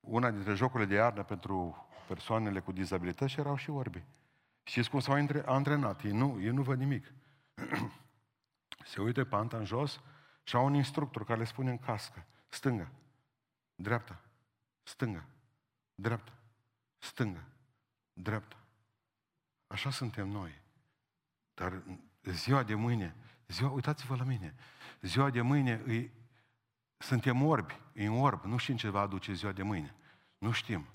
[0.00, 4.04] una dintre jocurile de iarnă pentru persoanele cu dizabilități și erau și orbi.
[4.62, 6.02] Știți cum s-au antrenat?
[6.02, 7.12] Ei nu, ei nu văd nimic.
[8.86, 10.00] se uită panta în jos
[10.42, 12.90] și au un instructor care le spune în cască, stânga,
[13.74, 14.20] dreapta,
[14.82, 15.24] stânga,
[15.94, 16.32] dreapta,
[16.98, 17.44] stânga,
[18.12, 18.56] dreapta.
[19.66, 20.60] Așa suntem noi.
[21.54, 21.82] Dar
[22.22, 24.54] ziua de mâine, ziua, uitați-vă la mine,
[25.00, 26.12] ziua de mâine îi,
[26.98, 29.94] suntem orbi, e în orb, nu știm ce va aduce ziua de mâine.
[30.38, 30.86] Nu știm.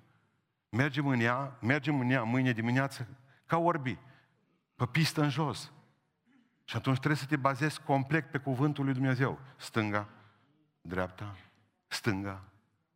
[0.70, 3.08] Mergem în ea, mergem în ea mâine dimineață
[3.46, 3.98] ca orbi,
[4.76, 5.72] pe pistă în jos.
[6.72, 9.40] Și atunci trebuie să te bazezi complet pe cuvântul lui Dumnezeu.
[9.58, 10.08] Stânga,
[10.82, 11.36] dreapta,
[11.88, 12.44] stânga,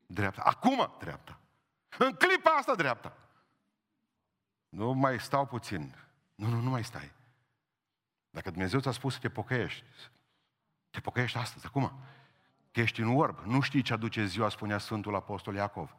[0.05, 0.41] dreapta.
[0.41, 1.39] Acum dreapta.
[1.97, 3.17] În clipa asta dreapta.
[4.69, 5.95] Nu mai stau puțin.
[6.35, 7.11] Nu, nu, nu mai stai.
[8.29, 9.85] Dacă Dumnezeu ți-a spus să te pocăiești,
[10.89, 11.99] te pocăiești astăzi, acum.
[12.71, 13.39] Că ești în orb.
[13.39, 15.95] Nu știi ce aduce ziua, spunea Sfântul Apostol Iacov.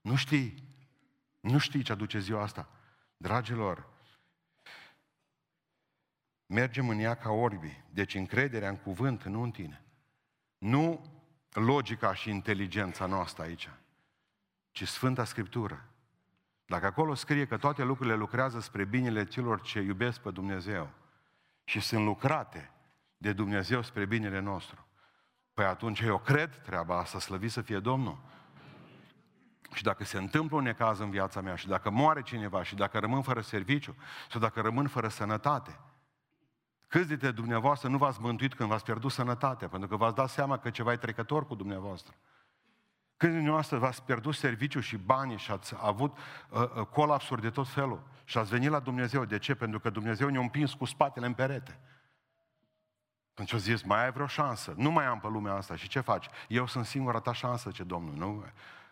[0.00, 0.64] Nu știi.
[1.40, 2.68] Nu știi ce aduce ziua asta.
[3.16, 3.86] Dragilor,
[6.48, 7.82] Mergem în ea ca orbi.
[7.90, 9.82] Deci încrederea în cuvânt, nu în tine.
[10.58, 11.04] Nu
[11.52, 13.70] logica și inteligența noastră aici,
[14.70, 15.88] ci Sfânta Scriptură.
[16.66, 20.90] Dacă acolo scrie că toate lucrurile lucrează spre binele celor ce iubesc pe Dumnezeu
[21.64, 22.70] și sunt lucrate
[23.16, 24.86] de Dumnezeu spre binele nostru,
[25.54, 28.18] păi atunci eu cred treaba asta, slăvit să fie Domnul.
[29.72, 32.98] Și dacă se întâmplă un necaz în viața mea și dacă moare cineva și dacă
[32.98, 33.96] rămân fără serviciu
[34.30, 35.78] sau dacă rămân fără sănătate,
[36.88, 40.58] Câți dintre dumneavoastră nu v-ați mântuit când v-ați pierdut sănătatea, pentru că v-ați dat seama
[40.58, 42.14] că ceva e trecător cu dumneavoastră?
[43.16, 46.16] Câți dintre dumneavoastră v-ați pierdut serviciu și bani și ați avut
[46.50, 49.24] uh, uh, colapsuri de tot felul și ați venit la Dumnezeu.
[49.24, 49.54] De ce?
[49.54, 51.80] Pentru că Dumnezeu ne-a împins cu spatele în perete.
[53.34, 54.74] Pentru că zis, mai ai vreo șansă.
[54.76, 55.76] Nu mai am pe lumea asta.
[55.76, 56.26] Și ce faci?
[56.48, 58.14] Eu sunt singura ta șansă, ce Domnul.
[58.14, 58.44] Nu?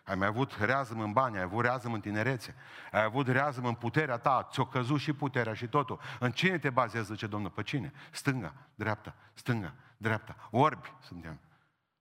[0.07, 2.55] Ai mai avut reazăm în bani, ai avut reazăm în tinerețe,
[2.91, 5.99] ai avut reazăm în puterea ta, ți-o căzut și puterea și totul.
[6.19, 7.49] În cine te bazezi, zice Domnul?
[7.49, 7.93] Pe cine?
[8.11, 10.35] Stânga, dreapta, stânga, dreapta.
[10.51, 11.39] Orbi suntem.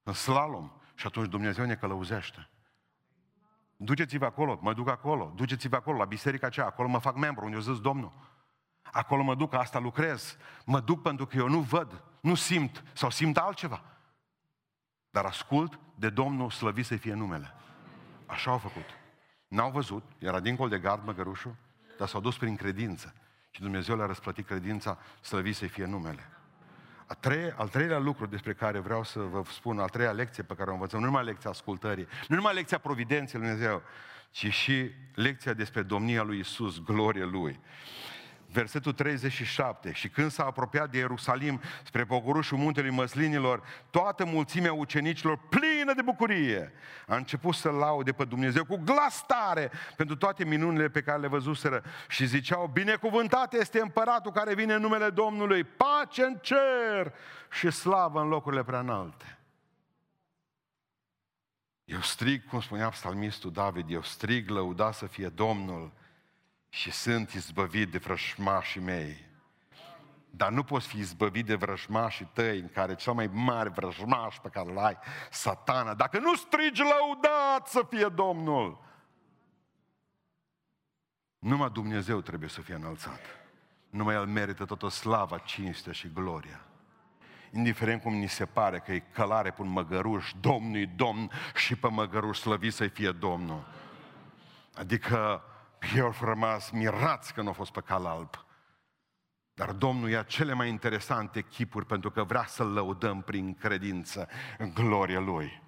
[0.03, 0.71] În slalom.
[0.95, 2.49] Și atunci Dumnezeu ne călăuzește.
[3.77, 7.57] Duceți-vă acolo, mă duc acolo, duceți-vă acolo, la biserica aceea, acolo mă fac membru, unde
[7.57, 8.13] o zis Domnul.
[8.83, 10.37] Acolo mă duc, asta lucrez.
[10.65, 13.83] Mă duc pentru că eu nu văd, nu simt sau simt altceva.
[15.11, 17.55] Dar ascult de Domnul slăvit să fie numele.
[18.27, 18.85] Așa au făcut.
[19.49, 21.55] N-au văzut, era dincolo de gard măgărușul,
[21.99, 23.15] dar s-au dus prin credință.
[23.51, 26.31] Și Dumnezeu le-a răsplătit credința, slăvit să fie numele.
[27.07, 30.55] A treia, al treilea lucru despre care vreau să vă spun, al treia lecție pe
[30.55, 33.83] care o învățăm, nu numai lecția ascultării, nu numai lecția providenței Lui Dumnezeu,
[34.31, 37.61] ci și lecția despre domnia lui Isus, glorie Lui
[38.53, 39.93] versetul 37.
[39.93, 46.03] Și când s-a apropiat de Ierusalim spre pogorușul muntelui măslinilor, toată mulțimea ucenicilor, plină de
[46.03, 46.73] bucurie,
[47.07, 51.27] a început să laude pe Dumnezeu cu glas tare pentru toate minunile pe care le
[51.27, 57.13] văzuseră și ziceau, binecuvântat este împăratul care vine în numele Domnului, pace în cer
[57.51, 59.39] și slavă în locurile prea înalte.
[61.85, 65.93] Eu strig, cum spunea psalmistul David, eu strig, lăuda să fie Domnul,
[66.77, 69.25] și sunt izbăvit de vrăjmașii mei.
[70.31, 74.49] Dar nu poți fi izbăvit de vrăjmașii tăi, în care cel mai mare vrăjmaș pe
[74.49, 74.99] care îl ai,
[75.31, 78.85] satana, dacă nu strigi lăudat să fie Domnul.
[81.39, 83.21] Numai Dumnezeu trebuie să fie înălțat.
[83.91, 86.61] Numai El merită toată slava, cinstea și gloria.
[87.51, 91.89] Indiferent cum ni se pare că e călare pe un măgăruș, Domnul Domn și pe
[91.89, 93.67] măgăruș slăvit să fie Domnul.
[94.75, 95.43] Adică
[95.95, 98.45] ei au rămas mirați că nu au fost pe cal alb.
[99.55, 104.75] Dar Domnul ia cele mai interesante chipuri pentru că vrea să-L lăudăm prin credință în
[104.75, 105.63] gloria Lui.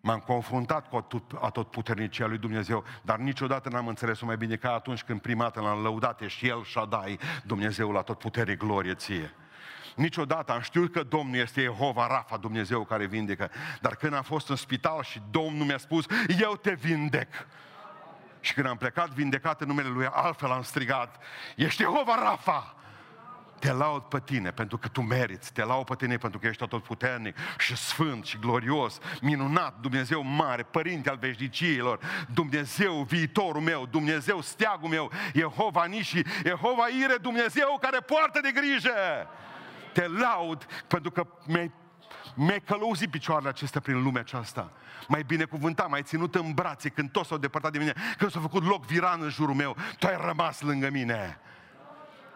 [0.00, 1.06] M-am confruntat cu
[1.40, 5.82] atotputernicia lui Dumnezeu, dar niciodată n-am înțeles-o mai bine ca atunci când prima dată l-am
[5.82, 9.34] lăudat, ești El Shaddai, Dumnezeul atotputerii, glorie ție.
[9.96, 13.50] Niciodată am știut că Domnul este Jehova Rafa, Dumnezeu care vindecă,
[13.80, 16.04] dar când am fost în spital și Domnul mi-a spus,
[16.40, 17.28] eu te vindec.
[18.42, 21.22] Și când am plecat vindecat în numele Lui, altfel am strigat,
[21.56, 22.76] ești Jehova Rafa!
[23.58, 26.66] Te laud pe tine pentru că tu meriți, te laud pe tine pentru că ești
[26.66, 31.98] tot puternic și sfânt și glorios, minunat, Dumnezeu mare, Părinte al veșnicilor,
[32.34, 39.28] Dumnezeu viitorul meu, Dumnezeu steagul meu, Jehova Niși, Jehova Ire, Dumnezeu care poartă de grijă.
[39.92, 41.72] Te laud pentru că mi-ai
[42.34, 44.70] mi-ai călăuzit picioarele acestea prin lumea aceasta.
[45.08, 48.64] Mai binecuvântat, mai ținut în brațe când toți s-au depărtat de mine, când s-a făcut
[48.64, 51.40] loc viran în jurul meu, tu ai rămas lângă mine.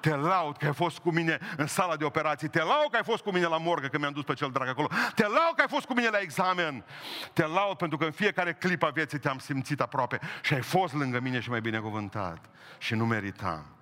[0.01, 2.49] Te laud că ai fost cu mine în sala de operații.
[2.49, 4.69] Te laud că ai fost cu mine la morgă când mi-am dus pe cel drag
[4.69, 4.89] acolo.
[5.15, 6.85] Te laud că ai fost cu mine la examen.
[7.33, 10.95] Te laud pentru că în fiecare clip a vieții te-am simțit aproape și ai fost
[10.95, 12.45] lângă mine și mai binecuvântat.
[12.79, 13.76] Și nu meritam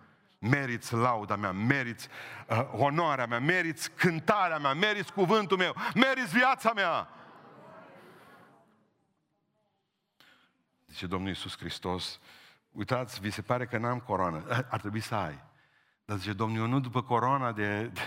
[0.48, 2.08] meriți lauda mea, meriți
[2.48, 7.08] uh, onoarea mea, meriți cântarea mea, meriți cuvântul meu, meriți viața mea.
[10.88, 12.20] Zice Domnul Iisus Hristos,
[12.70, 15.42] uitați, vi se pare că n-am coroană, ar trebui să ai.
[16.04, 18.00] Dar zice, Domnul, eu nu după coroana de, de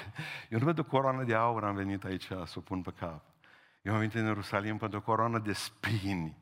[0.50, 3.23] eu nu pentru coroana de aur am venit aici să o pun pe cap.
[3.82, 6.38] Eu am venit în Ierusalim pentru o coroană de spini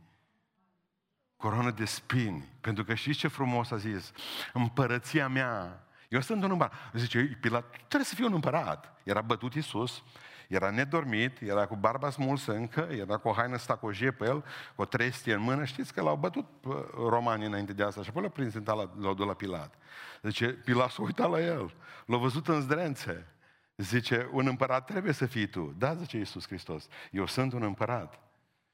[1.45, 2.47] coroană de spini.
[2.61, 4.11] Pentru că știți ce frumos a zis?
[4.53, 5.84] Împărăția mea.
[6.15, 6.73] Eu sunt un împărat.
[6.93, 8.93] Zice, Pilat, trebuie să fiu un împărat.
[9.03, 10.03] Era bătut Iisus,
[10.47, 14.41] era nedormit, era cu barba smulsă încă, era cu o haină stacojie pe el,
[14.75, 15.65] cu o trestie în mână.
[15.65, 16.45] Știți că l-au bătut
[16.93, 18.63] romanii înainte de asta și apoi l-au prins în
[18.99, 19.73] l-au dus la Pilat.
[20.21, 21.73] Zice, Pilat s-a uitat la el,
[22.05, 23.27] l-a văzut în zdrențe.
[23.75, 25.73] Zice, un împărat trebuie să fii tu.
[25.77, 28.19] Da, zice Iisus Hristos, eu sunt un împărat,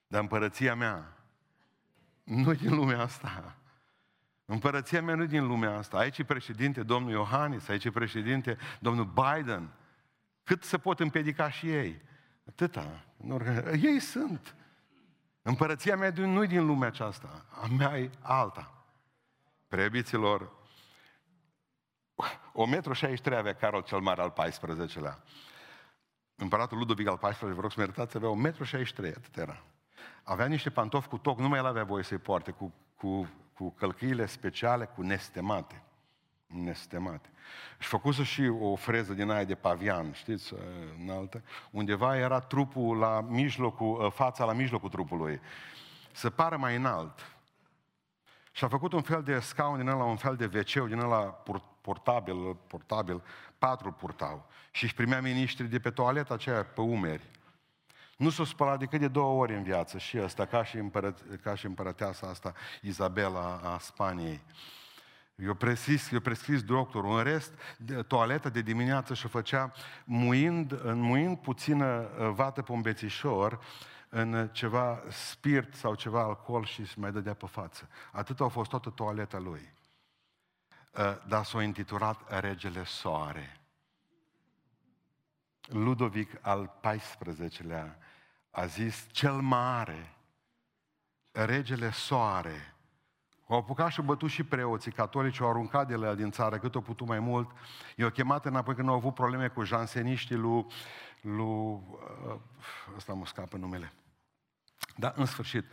[0.08, 1.18] dar împărăția mea
[2.24, 3.56] nu din lumea asta.
[4.52, 5.98] Împărăția mea nu din lumea asta.
[5.98, 9.70] Aici e președinte domnul Iohannis, aici e președinte domnul Biden.
[10.44, 12.02] Cât se pot împiedica și ei?
[12.48, 13.06] Atâta.
[13.82, 14.56] Ei sunt.
[15.42, 17.46] Împărăția mea nu e din lumea aceasta.
[17.62, 18.86] A mea e alta.
[19.68, 20.52] Prebiților,
[22.16, 25.24] 1,63 m avea Carol cel Mare al 14-lea.
[26.36, 29.64] Împăratul Ludovic al 14 vă rog să mă iertați, avea 1,63 m, atât era
[30.24, 33.70] avea niște pantofi cu toc, nu mai el avea voie să-i poarte, cu, cu, cu
[33.70, 35.84] călcâile speciale, cu nestemate.
[36.46, 37.30] Nestemate.
[37.80, 40.54] Și făcuse și o freză din aia de pavian, știți,
[41.00, 45.42] înaltă, undeva era trupul la mijlocul, ă, fața la mijlocul trupului,
[46.12, 47.36] să pară mai înalt.
[48.52, 51.44] Și a făcut un fel de scaun din ăla, un fel de wc din ăla
[51.82, 53.24] portabil, portabil,
[53.58, 54.46] patru purtau.
[54.72, 57.30] Și își primea miniștri de pe toaleta aceea pe umeri.
[58.22, 61.56] Nu s-a spălat decât de două ori în viață și ăsta, ca și, împărăt, ca
[61.56, 64.42] și împărăteasa asta, Izabela a Spaniei.
[65.36, 67.18] Eu prescris, eu prescris doctorul.
[67.18, 72.82] În rest, de, toaleta de dimineață și făcea muind, înmuind puțină uh, vată pe un
[72.82, 73.60] bețișor,
[74.10, 77.90] în ceva spirit sau ceva alcool și se mai dădea pe față.
[78.12, 79.74] Atât a fost toată toaleta lui.
[80.94, 83.56] uh, dar s-a intitulat Regele Soare.
[85.62, 88.01] Ludovic al XIV-lea
[88.52, 90.16] a zis, cel mare,
[91.32, 92.76] regele soare,
[93.48, 96.76] au apucat și bătut și preoții catolici, au aruncat de la el din țară cât
[96.76, 97.50] o putut mai mult.
[97.96, 100.66] I-au chemat înapoi când au avut probleme cu janseniștii lui,
[101.22, 102.36] lui uh,
[102.96, 103.94] ăsta mă scapă numele.
[104.96, 105.66] Dar în sfârșit,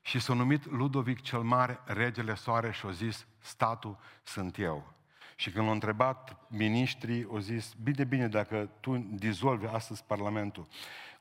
[0.00, 4.92] și s-a numit Ludovic cel Mare, regele soare și a zis, statul sunt eu.
[5.36, 10.66] Și când l-au întrebat ministrii, au zis, bine, bine, dacă tu dizolvi astăzi Parlamentul,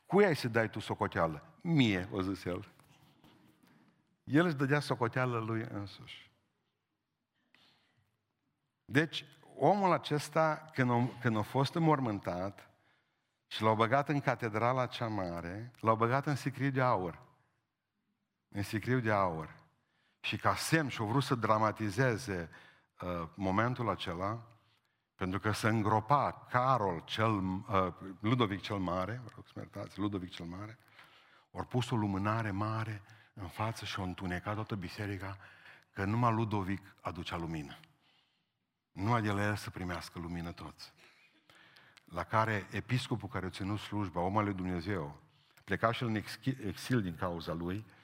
[0.08, 1.44] cui ai să dai tu socoteală?
[1.62, 2.72] Mie, o zis el.
[4.24, 6.32] El își dădea socoteală lui însuși.
[8.86, 12.70] Deci, omul acesta, când a, când a fost înmormântat
[13.48, 17.22] și l-au băgat în catedrala cea mare, l-au băgat în sicriu de aur.
[18.50, 19.56] În sicriu de aur.
[20.20, 22.50] Și ca semn și-au vrut să dramatizeze
[23.02, 24.57] uh, momentul acela,
[25.18, 30.32] pentru că se îngropa Carol cel, uh, Ludovic cel Mare, vă rog să mă Ludovic
[30.32, 30.78] cel Mare,
[31.52, 33.02] ori pus o lumânare mare
[33.34, 35.38] în față și o întunecat toată biserica
[35.94, 37.78] că numai Ludovic aducea lumină.
[38.92, 40.94] Numai de la el să primească lumină toți.
[42.06, 45.22] La care episcopul care a ținut slujba, omul lui Dumnezeu,
[45.64, 46.22] pleca și el în
[46.68, 47.97] exil din cauza lui, uh,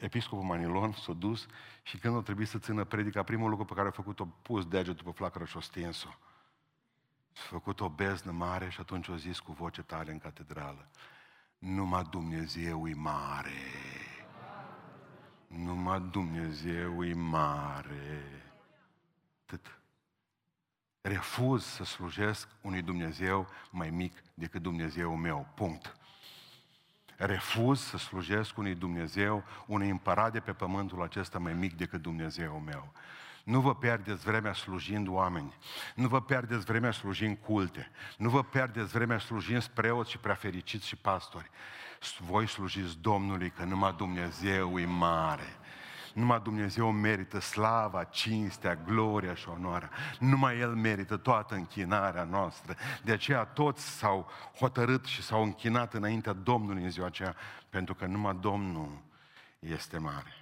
[0.00, 1.46] episcopul Manilon s-a dus
[1.82, 5.04] și când a trebuit să țină predica, primul lucru pe care a făcut-o, pus degetul
[5.04, 6.08] pe flacără și o stins-o.
[7.32, 10.88] S-a făcut o beznă mare și atunci a zis cu voce tare în catedrală,
[11.58, 13.62] numai Dumnezeu e mare.
[15.46, 18.22] Numai Dumnezeu e mare.
[19.42, 19.80] Atât.
[21.00, 25.46] Refuz să slujesc unui Dumnezeu mai mic decât Dumnezeu meu.
[25.54, 25.97] Punct
[27.18, 32.62] refuz să slujesc unui Dumnezeu, unui împărat de pe pământul acesta mai mic decât Dumnezeu
[32.64, 32.92] meu.
[33.44, 35.54] Nu vă pierdeți vremea slujind oameni.
[35.94, 37.90] Nu vă pierdeți vremea slujind culte.
[38.16, 41.50] Nu vă pierdeți vremea slujind preoți și prea fericiți și pastori.
[42.18, 45.56] Voi slujiți Domnului, că numai Dumnezeu e mare.
[46.18, 49.90] Numai Dumnezeu merită slava, cinstea, gloria și onoarea.
[50.18, 52.76] Numai El merită toată închinarea noastră.
[53.04, 57.36] De aceea toți s-au hotărât și s-au închinat înaintea Domnului în ziua aceea,
[57.68, 59.02] pentru că numai Domnul
[59.58, 60.32] este mare.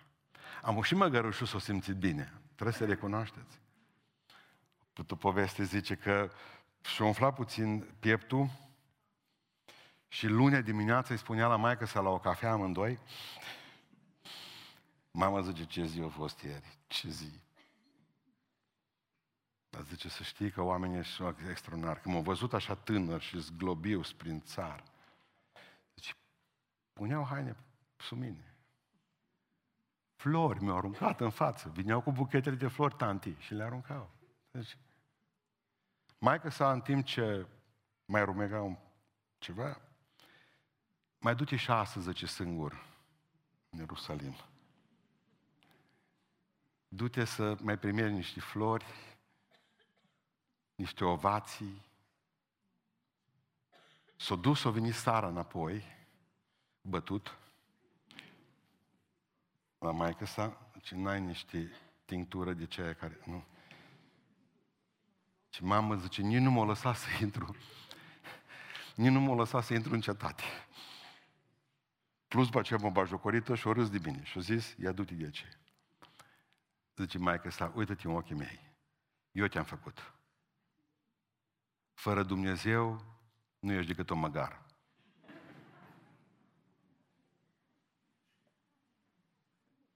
[0.62, 2.33] Am și măgărușul s-o simțit bine.
[2.55, 3.61] Trebuie să recunoașteți.
[4.93, 6.31] Putu poveste zice că
[6.81, 8.51] și-a umflat puțin pieptul
[10.09, 12.99] și lunea dimineața îi spunea la maică să la o cafea amândoi
[15.18, 16.79] Mama zice, ce zi a fost ieri?
[16.87, 17.40] Ce zi?
[19.68, 22.00] Dar zice, să știi că oamenii sunt extraordinari.
[22.00, 24.83] Când m-au văzut așa tânăr și zglobiu prin țară,
[25.94, 26.12] zice,
[26.92, 27.57] puneau haine
[27.96, 28.57] sub mine.
[30.14, 31.68] Flori mi-au aruncat în față.
[31.68, 34.11] Vineau cu buchetele de flori tanti și le aruncau.
[34.50, 34.79] Deci,
[36.18, 37.46] mai că sa în timp ce
[38.05, 38.94] mai rumegau
[39.38, 39.81] ceva,
[41.18, 42.85] mai du-te și astăzi, zice, singur
[43.70, 44.35] în Ierusalim
[46.96, 48.85] du-te să mai primești niște flori,
[50.74, 51.85] niște ovații.
[54.16, 55.85] S-a dus, s-a venit Sara înapoi,
[56.80, 57.38] bătut,
[59.78, 61.70] la maică sa, ce n-ai niște
[62.04, 63.20] tinctură de ceea care...
[63.24, 63.44] Nu.
[65.48, 67.56] Și mamă zice, nici nu m-a lăsat să intru.
[68.94, 70.42] Nici nu m-a lăsat să intru în cetate.
[72.28, 74.24] Plus după aceea m-a bajocorită și o râs de bine.
[74.24, 75.59] Și a zis, ia du-te de aceea.
[76.96, 78.61] Zice maica sa, uită-te în ochii mei.
[79.32, 80.14] Eu te-am făcut.
[81.94, 83.04] Fără Dumnezeu
[83.59, 84.66] nu ești decât o măgară.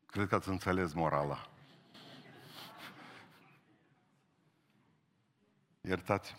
[0.06, 1.50] Cred că ați înțeles morala.
[5.80, 6.38] Iertați-mă.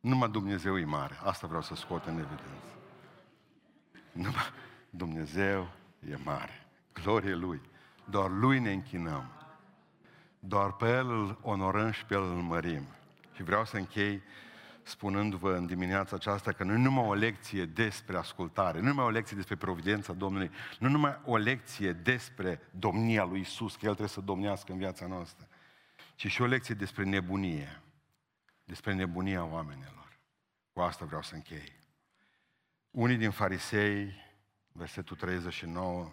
[0.00, 1.18] Numai Dumnezeu e mare.
[1.22, 2.76] Asta vreau să scot în evidență.
[4.12, 4.52] Numai
[4.90, 6.66] Dumnezeu e mare.
[6.92, 7.60] Glorie Lui.
[8.04, 9.32] Doar Lui ne închinăm.
[10.38, 12.86] Doar pe El îl onorăm și pe El îl mărim.
[13.34, 14.22] Și vreau să închei
[14.82, 19.36] spunându-vă în dimineața aceasta că nu numai o lecție despre ascultare, nu numai o lecție
[19.36, 24.20] despre providența Domnului, nu numai o lecție despre domnia lui Isus, că El trebuie să
[24.20, 25.48] domnească în viața noastră,
[26.14, 27.82] ci și o lecție despre nebunie,
[28.64, 30.18] despre nebunia oamenilor.
[30.72, 31.72] Cu asta vreau să închei.
[32.90, 34.14] Unii din farisei
[34.72, 36.10] versetul 39.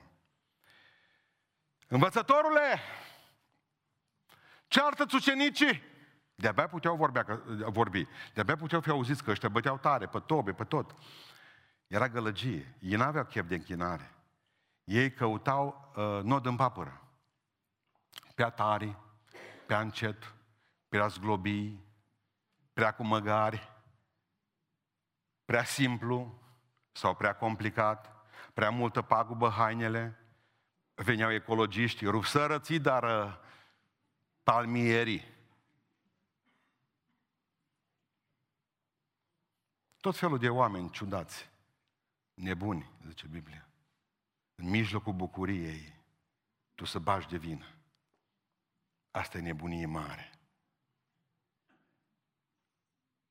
[1.87, 2.79] Învățătorule,
[4.67, 5.81] ceartă-ți ucenicii!
[6.35, 10.63] De-abia puteau vorbea, vorbi, de-abia puteau fi auziți că ăștia băteau tare, pe tobe, pe
[10.63, 10.95] tot.
[11.87, 12.75] Era gălăgie.
[12.79, 14.13] Ei n-aveau chef de închinare.
[14.83, 17.01] Ei căutau uh, nod în papără.
[18.35, 18.97] Prea tari,
[19.65, 20.33] prea încet,
[20.89, 21.85] prea zglobii,
[22.73, 23.71] prea cu măgari,
[25.45, 26.41] prea simplu
[26.91, 28.18] sau prea complicat,
[28.59, 30.17] prea multă pagubă hainele,
[30.93, 33.37] veneau ecologiști, rupsărății, dar uh,
[34.43, 35.23] palmierii.
[39.99, 41.49] Tot felul de oameni ciudați,
[42.33, 43.67] nebuni, zice Biblia.
[44.55, 45.93] În mijlocul bucuriei,
[46.75, 47.65] tu să bași de vină.
[49.11, 50.31] Asta e nebunie mare.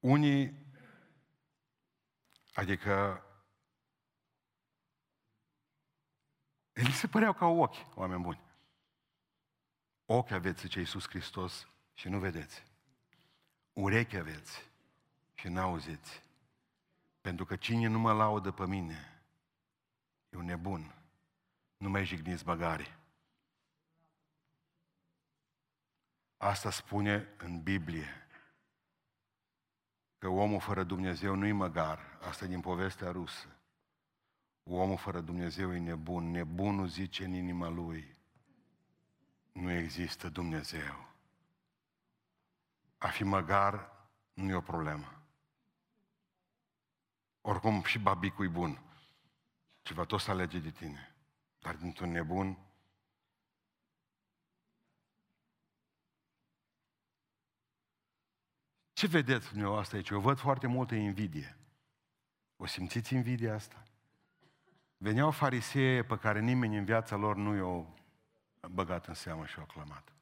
[0.01, 0.67] Unii,
[2.53, 3.23] adică,
[6.83, 8.41] li se păreau ca ochi, oameni buni.
[10.07, 12.63] Ochi aveți, zice Iisus Hristos, și nu vedeți.
[13.73, 14.71] Urechi aveți
[15.35, 16.23] și n-auziți.
[17.21, 19.23] Pentru că cine nu mă laudă pe mine,
[20.31, 20.95] e un nebun.
[21.77, 22.99] Nu mai jigniți băgare.
[26.37, 28.29] Asta spune în Biblie.
[30.19, 32.19] Că omul fără Dumnezeu nu-i măgar.
[32.21, 33.58] Asta e din povestea rusă.
[34.71, 36.31] Omul fără Dumnezeu e nebun.
[36.31, 38.17] Nebunul zice în inima lui.
[39.53, 41.07] Nu există Dumnezeu.
[42.99, 43.93] A fi măgar
[44.33, 45.23] nu e o problemă.
[47.41, 48.83] Oricum și babicul e bun.
[49.83, 51.15] Ceva tot să alege de tine.
[51.59, 52.59] Dar dintr-un nebun
[58.93, 60.09] Ce vedeți dumneavoastră aici?
[60.09, 61.57] Eu văd foarte multă invidie.
[62.57, 63.83] O simțiți invidia asta?
[65.01, 67.87] Veneau farisee pe care nimeni în viața lor nu i-a
[68.71, 70.13] băgat în seamă și o aclamat.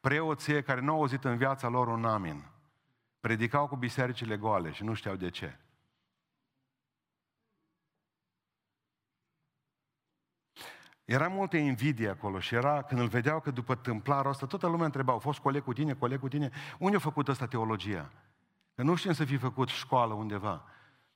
[0.00, 2.44] Preoții care nu au auzit în viața lor un amin.
[3.20, 5.58] Predicau cu bisericile goale și nu știau de ce.
[11.04, 14.84] Era multă invidie acolo și era, când îl vedeau că după tâmplarul ăsta, toată lumea
[14.84, 18.12] întreba, au fost coleg cu tine, coleg cu tine, unde a făcut ăsta teologia?
[18.74, 20.64] Că nu știm să fi făcut școală undeva.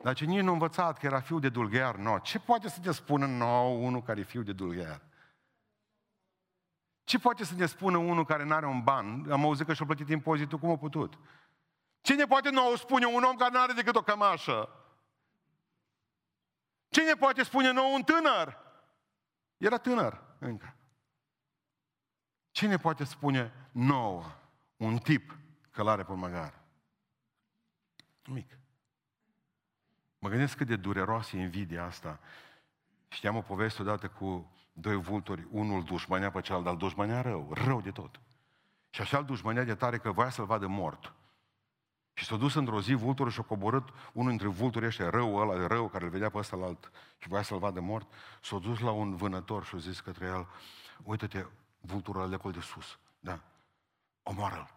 [0.03, 2.18] Dar ce nici nu învățat că era fiu de dulghear, no.
[2.18, 5.03] Ce poate să te spună nou unul care e fiu de dulghear?
[7.05, 9.30] Ce poate să ne spună unul care nu are un ban?
[9.30, 11.18] Am auzit că și-a plătit impozitul, cum a putut?
[12.01, 14.68] Cine poate nou spune un om care nu are decât o cămașă?
[16.88, 18.59] Cine poate spune nou un tânăr?
[19.57, 20.76] Era tânăr încă.
[22.51, 24.24] Cine poate spune nouă
[24.76, 25.38] un tip
[25.70, 26.62] călare pe măgar?
[28.24, 28.59] Mic.
[30.19, 32.21] Mă gândesc cât de dureroasă e invidia asta.
[33.09, 37.81] Știam o poveste odată cu doi vulturi, unul dușmânea pe celălalt, dar dușmânea rău, rău
[37.81, 38.21] de tot.
[38.91, 41.12] Și așa îl dușmânea de tare că voia să-l vadă mort.
[42.14, 45.66] Și s-a dus într-o zi vulturul și a coborât unul dintre vulturi ăștia, rău ăla,
[45.66, 48.12] rău, care îl vedea pe ăsta la alt și voia să-l vadă mort,
[48.43, 50.47] s-a dus la un vânător și a zis către el,
[51.03, 51.45] uite-te,
[51.81, 53.41] vulturul ăla de acolo de sus, da,
[54.23, 54.75] omoară-l.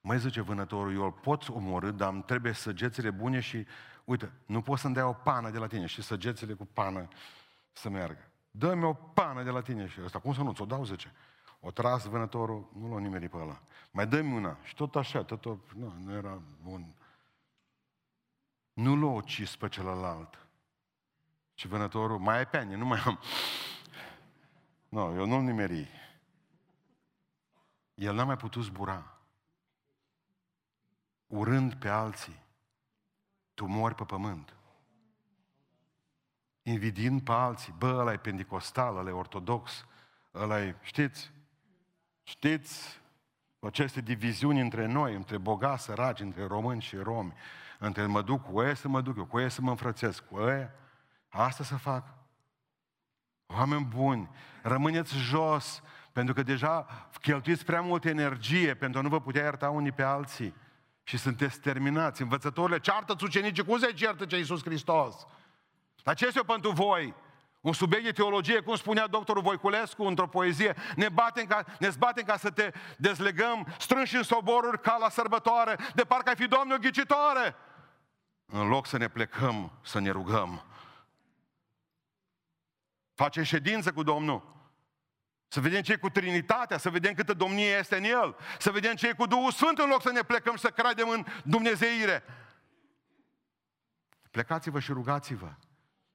[0.00, 3.66] Mai zice vânătorul, eu îl pot omorâ, dar îmi trebuie săgețile bune și,
[4.04, 7.08] uite, nu pot să-mi dea o pană de la tine și săgețile cu pană
[7.72, 8.30] să meargă.
[8.50, 11.12] Dă-mi o pană de la tine și ăsta, cum să nu, ți-o dau, zice.
[11.60, 13.62] O tras vânătorul, nu l-a nimerit pe ăla.
[13.90, 14.58] Mai dă una.
[14.62, 16.94] Și tot așa, tot, o, nu, nu era bun.
[18.72, 20.46] Nu l-a ucis pe celălalt.
[21.54, 23.20] Și vânătorul, mai ai peane, nu mai am.
[24.88, 25.88] Nu, eu nu-l nimeri.
[27.94, 29.16] El n-a mai putut zbura.
[31.26, 32.42] Urând pe alții,
[33.54, 34.56] tu mori pe pământ.
[36.62, 39.86] Invidind pe alții, bă, ăla e pentecostal, ăla e ortodox,
[40.34, 41.32] ăla e, știți,
[42.22, 43.00] Știți,
[43.60, 47.32] aceste diviziuni între noi, între bogați, săraci, între români și romi,
[47.78, 50.40] între mă duc cu ei să mă duc eu, cu ei să mă înfrățesc, cu
[50.40, 50.68] ei,
[51.28, 52.14] asta să fac.
[53.46, 54.30] Oameni buni,
[54.62, 55.82] rămâneți jos,
[56.12, 56.86] pentru că deja
[57.20, 60.54] cheltuiți prea multă energie pentru a nu vă putea ierta unii pe alții.
[61.02, 62.22] Și sunteți terminați.
[62.22, 65.26] Învățătorile, ceartă-ți țucenicii, cum se certă ce Iisus Hristos?
[66.02, 67.14] Dar ce este pentru voi?
[67.60, 72.24] Un subiect de teologie, cum spunea doctorul Voiculescu într-o poezie, ne, batem ca, ne zbatem
[72.24, 76.74] ca să te dezlegăm strânși în soboruri ca la sărbătoare, de parcă ai fi Doamne
[76.74, 77.56] o ghicitoare.
[78.46, 80.64] În loc să ne plecăm, să ne rugăm.
[83.14, 84.61] Facem ședință cu Domnul.
[85.52, 88.94] Să vedem ce e cu Trinitatea, să vedem câtă domnie este în El, să vedem
[88.94, 92.22] ce e cu Duhul Sfânt în loc să ne plecăm și să credem în Dumnezeire.
[94.30, 95.54] Plecați-vă și rugați-vă.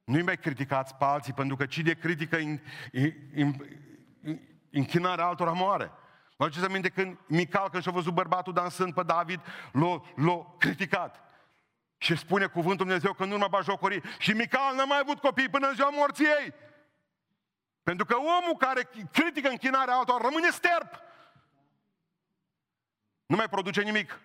[0.04, 2.38] Nu-i mai criticați pe alții, pentru că cine critică
[4.72, 5.92] închinarea altora moare.
[6.38, 9.40] Mă aduceți aminte când Mical, când și-a văzut bărbatul dansând pe David,
[9.72, 11.24] l-a, l-a criticat.
[11.98, 14.02] Și spune cuvântul Dumnezeu că nu urma bajocorii.
[14.20, 16.66] Și Mical n-a mai avut copii până în ziua morții ei.
[17.88, 21.02] Pentru că omul care critică închinarea altora rămâne sterp.
[23.26, 24.20] Nu mai produce nimic.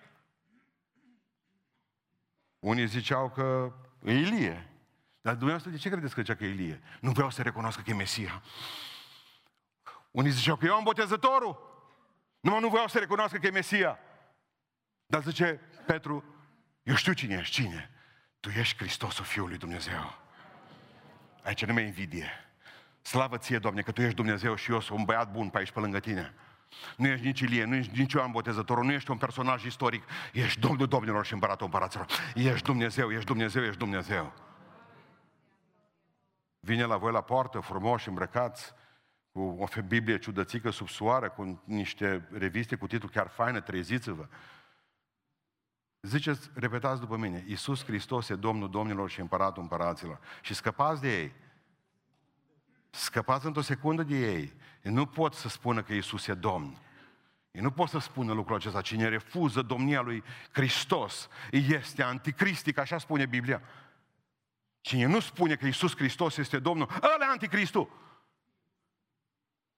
[2.59, 3.73] Unii ziceau că
[4.05, 4.69] e Ilie.
[5.21, 6.83] Dar dumneavoastră de ce credeți că zicea că e Ilie?
[7.01, 8.43] Nu vreau să recunosc că e Mesia.
[10.11, 11.85] Unii ziceau că eu am botezătorul.
[12.41, 13.99] Numai nu vreau să recunosc că e Mesia.
[15.07, 16.25] Dar zice Petru,
[16.83, 17.91] eu știu cine ești, cine?
[18.41, 20.19] Tu ești Hristosul Fiului Dumnezeu.
[21.43, 22.52] Aici nu mai invidie.
[23.03, 25.71] Slavă ție, Doamne, că Tu ești Dumnezeu și eu sunt un băiat bun pe aici,
[25.71, 26.35] pe lângă Tine.
[26.97, 30.03] Nu ești nici Ilie, nu ești nici Ioan Botezătorul, nu ești un personaj istoric.
[30.33, 32.07] Ești Domnul Domnilor și Împăratul Împăraților.
[32.35, 34.33] Ești Dumnezeu, ești Dumnezeu, ești Dumnezeu.
[36.61, 38.75] Vine la voi la poartă, frumoși, îmbrăcați,
[39.33, 44.27] cu o Biblie ciudățică sub soare, cu niște reviste cu titlu chiar faină, treziți-vă.
[46.01, 50.21] Ziceți, repetați după mine, Iisus Hristos e Domnul Domnilor și Împăratul Împăraților.
[50.41, 51.33] Și scăpați de ei.
[52.95, 54.53] Scăpați într-o secundă de ei.
[54.83, 56.79] Ei nu pot să spună că Iisus e Domn.
[57.51, 58.81] Ei nu pot să spună lucrul acesta.
[58.81, 60.23] Cine refuză domnia lui
[60.53, 63.63] Hristos este anticristic, așa spune Biblia.
[64.81, 67.89] Cine nu spune că Iisus Hristos este Domnul, ăla e anticristul.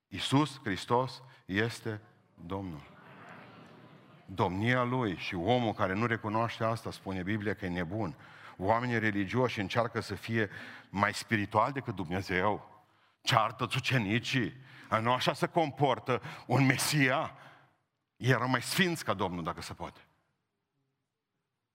[0.09, 2.01] Iisus Hristos este
[2.35, 2.93] Domnul
[4.27, 8.15] domnia lui și omul care nu recunoaște asta, spune Biblia că e nebun.
[8.57, 10.51] Oamenii religioși încearcă să fie
[10.91, 12.74] mai spiritual decât Dumnezeu.
[13.25, 14.63] Ceartă țucenicii.
[15.01, 17.37] Nu așa se comportă un Mesia.
[18.17, 20.01] Era mai sfinț ca Domnul, dacă se poate.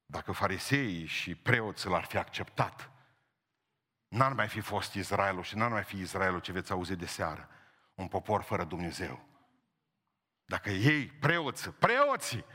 [0.05, 2.91] Dacă fariseii și preoții l-ar fi acceptat,
[4.07, 7.49] n-ar mai fi fost Israelul și n-ar mai fi Israelul ce veți auzi de seară.
[7.93, 9.25] Un popor fără Dumnezeu.
[10.45, 12.45] Dacă ei, preoți, preoții,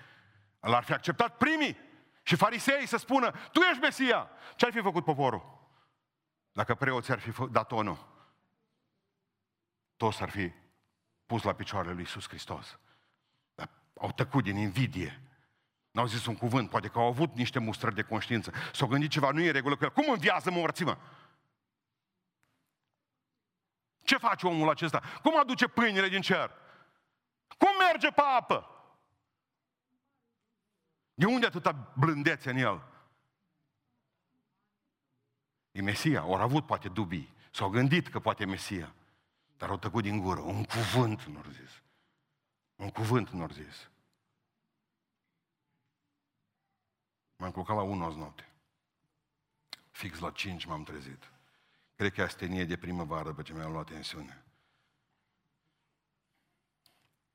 [0.60, 1.78] l-ar fi acceptat primii
[2.22, 5.68] și farisei să spună, tu ești Mesia, ce ar fi făcut poporul?
[6.52, 8.13] Dacă preoții ar fi dat onul,
[9.96, 10.52] toți ar fi
[11.26, 12.78] pus la picioarele lui Iisus Hristos.
[13.54, 13.70] Dar
[14.00, 15.22] au tăcut din invidie.
[15.90, 18.52] N-au zis un cuvânt, poate că au avut niște mustrări de conștiință.
[18.72, 19.90] S-au gândit ceva, nu e regulă cu el.
[19.90, 20.98] Cum înviază morții, mă?
[24.04, 25.02] Ce face omul acesta?
[25.22, 26.50] Cum aduce pâinile din cer?
[27.58, 28.68] Cum merge pe apă?
[31.14, 32.82] De unde atâta blândețe în el?
[35.72, 36.20] E Mesia.
[36.20, 37.34] Au avut poate dubii.
[37.50, 38.94] S-au gândit că poate e Mesia.
[39.56, 40.40] Dar au tăcut din gură.
[40.40, 41.82] Un cuvânt nu au zis.
[42.76, 43.90] Un cuvânt nu au zis.
[47.36, 48.48] M-am culcat la 1 azi noapte.
[49.90, 51.30] Fix la 5 m-am trezit.
[51.94, 54.44] Cred că e astenie de primăvară după ce mi-am luat tensiune.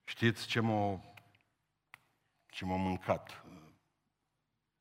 [0.03, 1.01] Știți ce m-a,
[2.47, 3.43] ce m-a mâncat?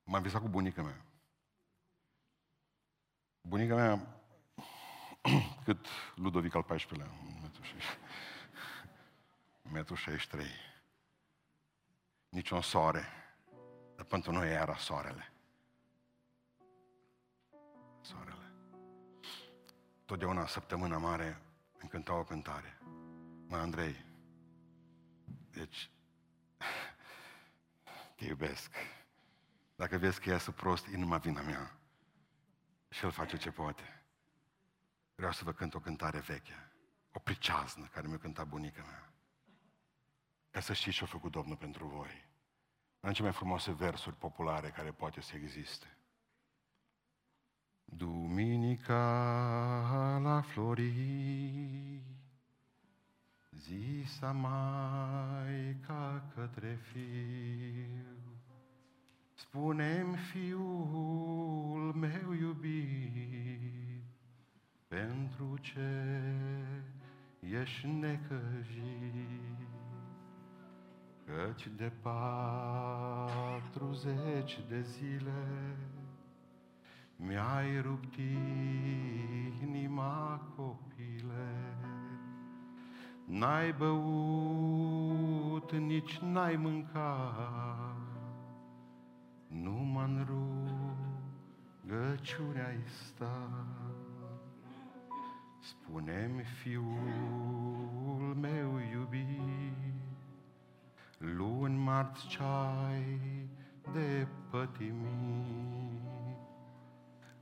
[0.03, 1.05] M-am visat cu bunica mea.
[3.41, 4.18] Bunica mea,
[5.65, 7.07] cât Ludovic al XIV-lea,
[9.73, 10.69] 1,63 m.
[12.29, 13.05] Nici un soare.
[13.97, 15.33] Dar pentru noi era soarele.
[18.01, 18.53] Soarele.
[20.05, 21.43] Totdeauna, săptămâna mare,
[21.79, 22.79] îmi cânta o cântare.
[23.47, 24.05] Mă, Andrei,
[25.51, 25.91] deci,
[28.17, 28.71] te iubesc.
[29.77, 31.79] Dacă vezi că iasă prost, e numai vina mea.
[32.89, 33.98] Și el face ce poate.
[35.19, 36.71] Vreau să vă cânt o cântare veche,
[37.13, 39.13] o priceaznă care mi-a cântat bunica mea.
[40.51, 42.29] Ca să știți ce a făcut Domnul pentru voi.
[43.01, 45.97] În cele mai frumoase versuri populare care poate să existe.
[47.85, 48.99] Duminica
[50.23, 52.03] la florii
[53.51, 54.33] Zisa
[55.87, 58.39] ca către fiu,
[59.35, 63.88] Spune-mi fiul meu iubit,
[64.89, 66.23] Pentru ce
[67.61, 69.69] ești necăjit,
[71.25, 73.39] Căci de patruzeci
[74.69, 75.77] de zile
[77.17, 78.17] Mi-ai rupt
[79.63, 81.77] inima copile,
[83.25, 87.97] N-ai băut, nici n-ai mâncat,
[89.49, 90.27] Numai în
[91.85, 93.78] rugăciune ai stat.
[95.69, 99.77] Spune-mi, fiul meu iubit,
[101.19, 103.49] Luni, marți, ceai
[103.93, 105.99] de pătimit,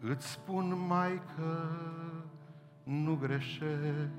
[0.00, 1.68] Îți spun, mai că
[2.84, 4.10] nu greșesc,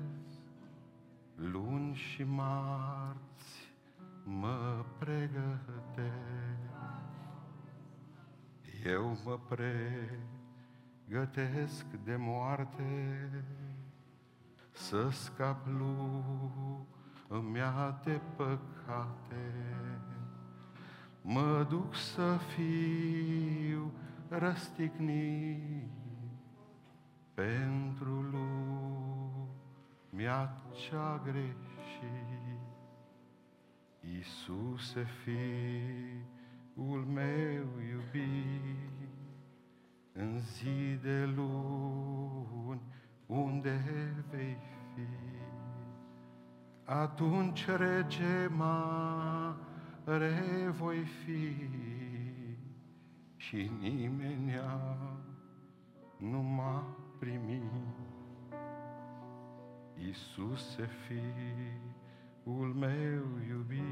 [1.34, 3.72] luni și marți
[4.24, 6.16] mă pregătesc.
[8.84, 9.38] Eu mă
[11.08, 13.28] pregătesc de moarte
[14.78, 15.66] să scap
[17.28, 19.52] lumea de păcate.
[21.22, 23.92] Mă duc să fiu
[24.28, 25.90] răstignit
[27.34, 28.24] pentru
[30.10, 31.58] lumea cea greșit.
[34.00, 39.08] Iisuse, Fiul meu iubit,
[40.12, 42.80] în zi de luni,
[43.28, 43.80] unde
[44.30, 44.56] vei
[44.94, 45.06] fi?
[46.84, 49.48] Atunci rege mare
[50.70, 51.68] voi fi
[53.36, 54.52] și nimeni
[56.18, 57.62] nu m-a primit.
[59.94, 63.82] Iisuse, Fiul meu iubit,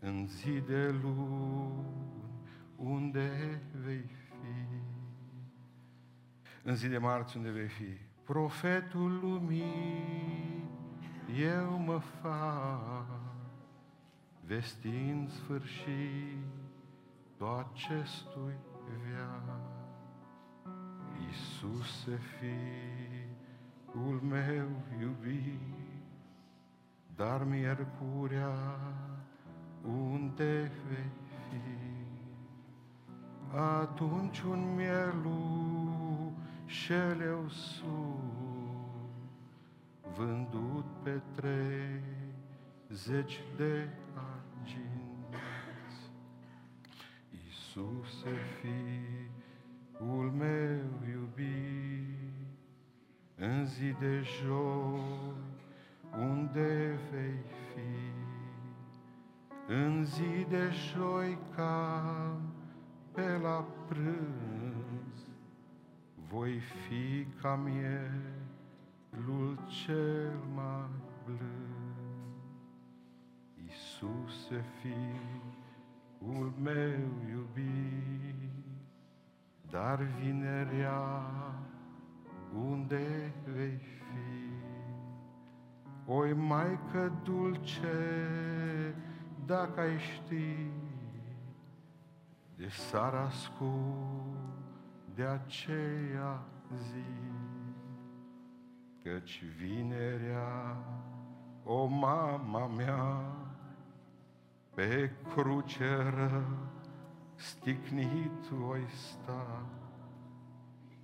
[0.00, 1.84] în zi de luni,
[2.76, 4.89] unde vei fi?
[6.62, 7.98] În zi de marți, unde vei fi?
[8.24, 10.64] Profetul lumii,
[11.40, 13.06] eu mă fac,
[14.46, 16.44] vestind sfârșit
[17.38, 18.54] acestui
[18.84, 19.60] viac.
[21.26, 24.68] Iisuse, Fiul meu
[25.00, 25.60] iubit,
[27.16, 28.78] dar miercurea
[29.84, 31.10] unde vei
[31.48, 31.60] fi?
[33.56, 35.79] Atunci un mielul
[36.70, 37.82] șeleu sus,
[40.16, 41.20] vândut pe
[42.88, 46.10] zeci de arginți.
[47.30, 52.18] Iisuse, Fiul meu iubit,
[53.36, 55.34] în zi de joi,
[56.18, 57.42] unde vei
[57.72, 58.12] fi?
[59.72, 62.52] În zi de joi cam
[63.12, 64.59] pe la prânz,
[66.30, 68.08] voi fi ca mielul
[69.66, 70.88] cel mai
[71.24, 72.42] blând.
[73.54, 77.00] Iisuse, Fiul meu
[77.30, 78.50] iubit,
[79.70, 81.24] dar vinerea
[82.54, 84.50] unde vei fi?
[86.06, 87.98] Oi, Maică dulce,
[89.46, 90.70] dacă ai ști
[92.56, 93.14] de s-ar
[95.14, 96.42] de aceea
[96.74, 97.04] zi,
[99.02, 100.76] căci vinerea,
[101.64, 103.24] o mama mea,
[104.74, 106.44] pe cruceră
[107.34, 109.66] sticnit voi sta,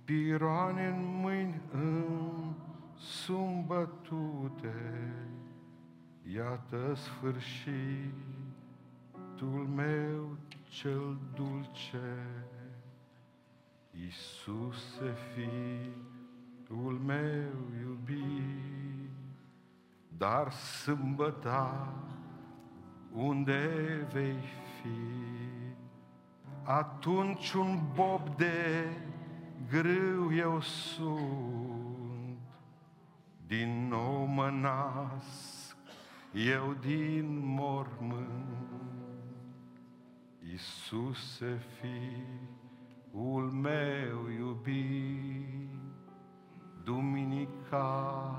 [0.03, 2.55] piroane în mâini îmi
[2.95, 5.13] sunt bătute,
[6.33, 8.11] iată sfârșitul
[9.75, 10.37] meu
[10.69, 12.25] cel dulce.
[13.99, 19.09] Iisuse, Fiul meu iubit,
[20.17, 21.93] dar sâmbăta
[23.11, 23.67] unde
[24.11, 24.39] vei
[24.81, 24.89] fi?
[26.63, 28.87] Atunci un bob de
[29.69, 32.39] grâu eu sunt,
[33.47, 35.75] din nou mă nasc,
[36.33, 38.57] eu din mormânt.
[40.51, 42.56] Iisuse, Fiul
[43.61, 45.69] meu iubit,
[46.83, 48.35] Duminica,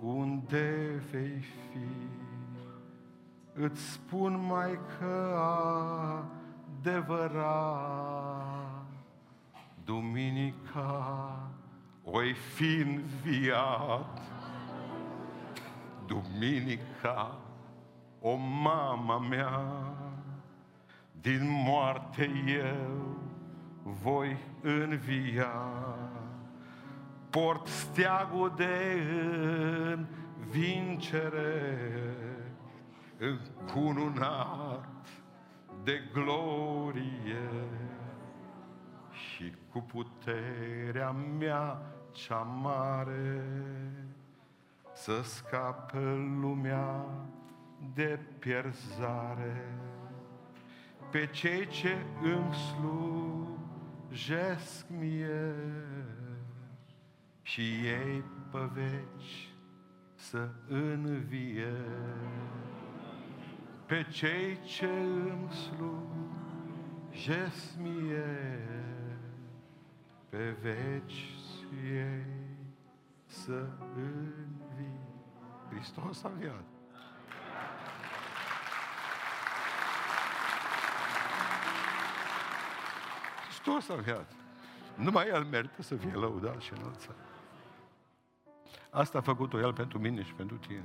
[0.00, 1.88] unde vei fi?
[3.54, 5.36] Îți spun mai că
[6.80, 7.82] adevărat,
[9.84, 11.36] Duminica,
[12.04, 14.20] oi fi înviat.
[16.06, 17.38] Duminica,
[18.20, 19.60] o mama mea,
[21.20, 23.22] din moarte eu
[23.82, 25.52] voi învia.
[27.30, 29.02] Port steagul de
[30.52, 31.78] învincere,
[33.18, 34.88] încununat
[35.82, 37.50] de glorie
[39.10, 41.80] și cu puterea mea
[42.10, 43.44] cea mare
[44.92, 45.98] să scapă
[46.40, 47.04] lumea
[47.94, 49.74] de pierzare
[51.10, 53.41] pe cei ce îmi slujesc
[54.88, 55.54] mie
[57.42, 59.54] și ei pe veci
[60.14, 61.74] să învie.
[63.86, 65.50] Pe cei ce îmi
[67.10, 68.58] slujesc mie,
[70.28, 71.34] pe veci
[71.92, 72.26] ei
[73.24, 75.00] să învie.
[75.70, 76.81] Hristos a înviat.
[83.62, 84.32] Hristos a înviat.
[84.94, 87.16] Numai El merită să fie lăudat și înălțat.
[88.90, 90.84] Asta a făcut-o El pentru mine și pentru tine.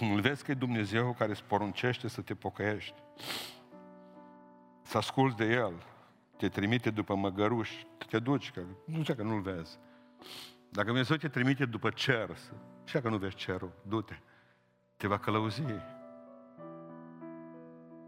[0.00, 2.94] Îl vezi că e Dumnezeu care îți poruncește să te pocăiești.
[4.82, 5.72] Să asculți de El.
[6.36, 7.70] Te trimite după măgăruș.
[8.08, 9.78] Te duci, că nu știu că nu-L vezi.
[10.68, 12.36] Dacă Dumnezeu te trimite după cer,
[12.84, 14.18] și că nu vezi cerul, du-te.
[14.96, 15.62] Te va călăuzi.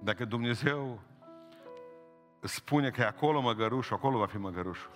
[0.01, 1.01] Dacă Dumnezeu
[2.47, 4.91] spune că e acolo măgărușul, acolo va fi măgărușul.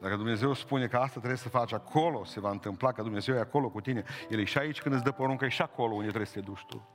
[0.00, 3.38] Dacă Dumnezeu spune că asta trebuie să faci acolo, se va întâmpla, că Dumnezeu e
[3.38, 4.04] acolo cu tine.
[4.30, 6.40] El e și aici când îți dă poruncă, e și acolo unde trebuie să te
[6.40, 6.88] duci tu.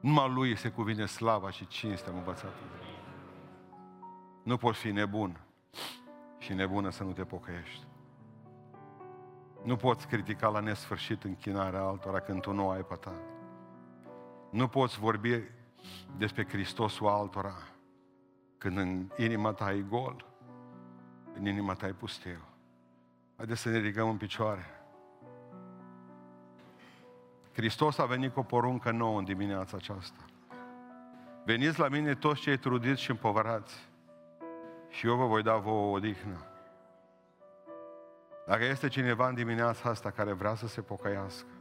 [0.00, 2.54] Numai Lui se cuvine slava și cinstea, am învățat.
[4.42, 5.40] Nu poți fi nebun
[6.38, 7.86] și nebună să nu te pocăiești.
[9.62, 13.12] Nu poți critica la nesfârșit închinarea altora când tu nu ai pe ta.
[14.50, 15.42] Nu poți vorbi
[16.16, 17.54] despre Hristosul altora
[18.58, 20.24] când în inima ta e gol,
[21.34, 22.40] în inima ta e pustiu.
[23.36, 24.64] Haideți să ne ridicăm în picioare.
[27.52, 30.24] Hristos a venit cu o poruncă nouă în dimineața aceasta.
[31.44, 33.88] Veniți la mine toți cei trudiți și împovărați
[34.88, 36.46] și eu vă voi da vouă o odihnă.
[38.46, 41.59] Dacă este cineva în dimineața asta care vrea să se pocăiască,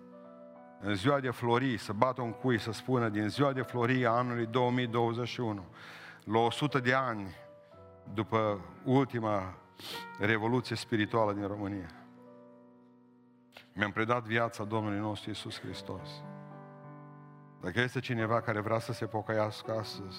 [0.82, 4.12] în ziua de florii, să bată un cui, să spună din ziua de florii a
[4.12, 5.66] anului 2021,
[6.24, 7.36] la 100 de ani
[8.14, 9.58] după ultima
[10.20, 11.90] revoluție spirituală din România.
[13.74, 16.10] Mi-am predat viața Domnului nostru Iisus Hristos.
[17.62, 20.18] Dacă este cineva care vrea să se pocăiască astăzi,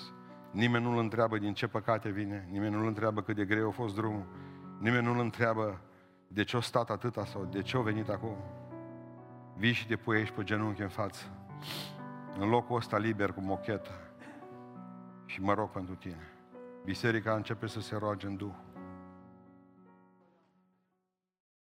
[0.50, 3.94] nimeni nu-l întreabă din ce păcate vine, nimeni nu-l întreabă cât de greu a fost
[3.94, 4.26] drumul,
[4.78, 5.80] nimeni nu-l întreabă
[6.28, 8.36] de ce a stat atâta sau de ce a venit acum.
[9.60, 11.24] Vii și te pui aici pe genunchi în față,
[12.38, 13.90] în locul ăsta liber cu mochetă
[15.26, 16.28] și mă rog pentru tine.
[16.84, 18.54] Biserica începe să se roage în Duh.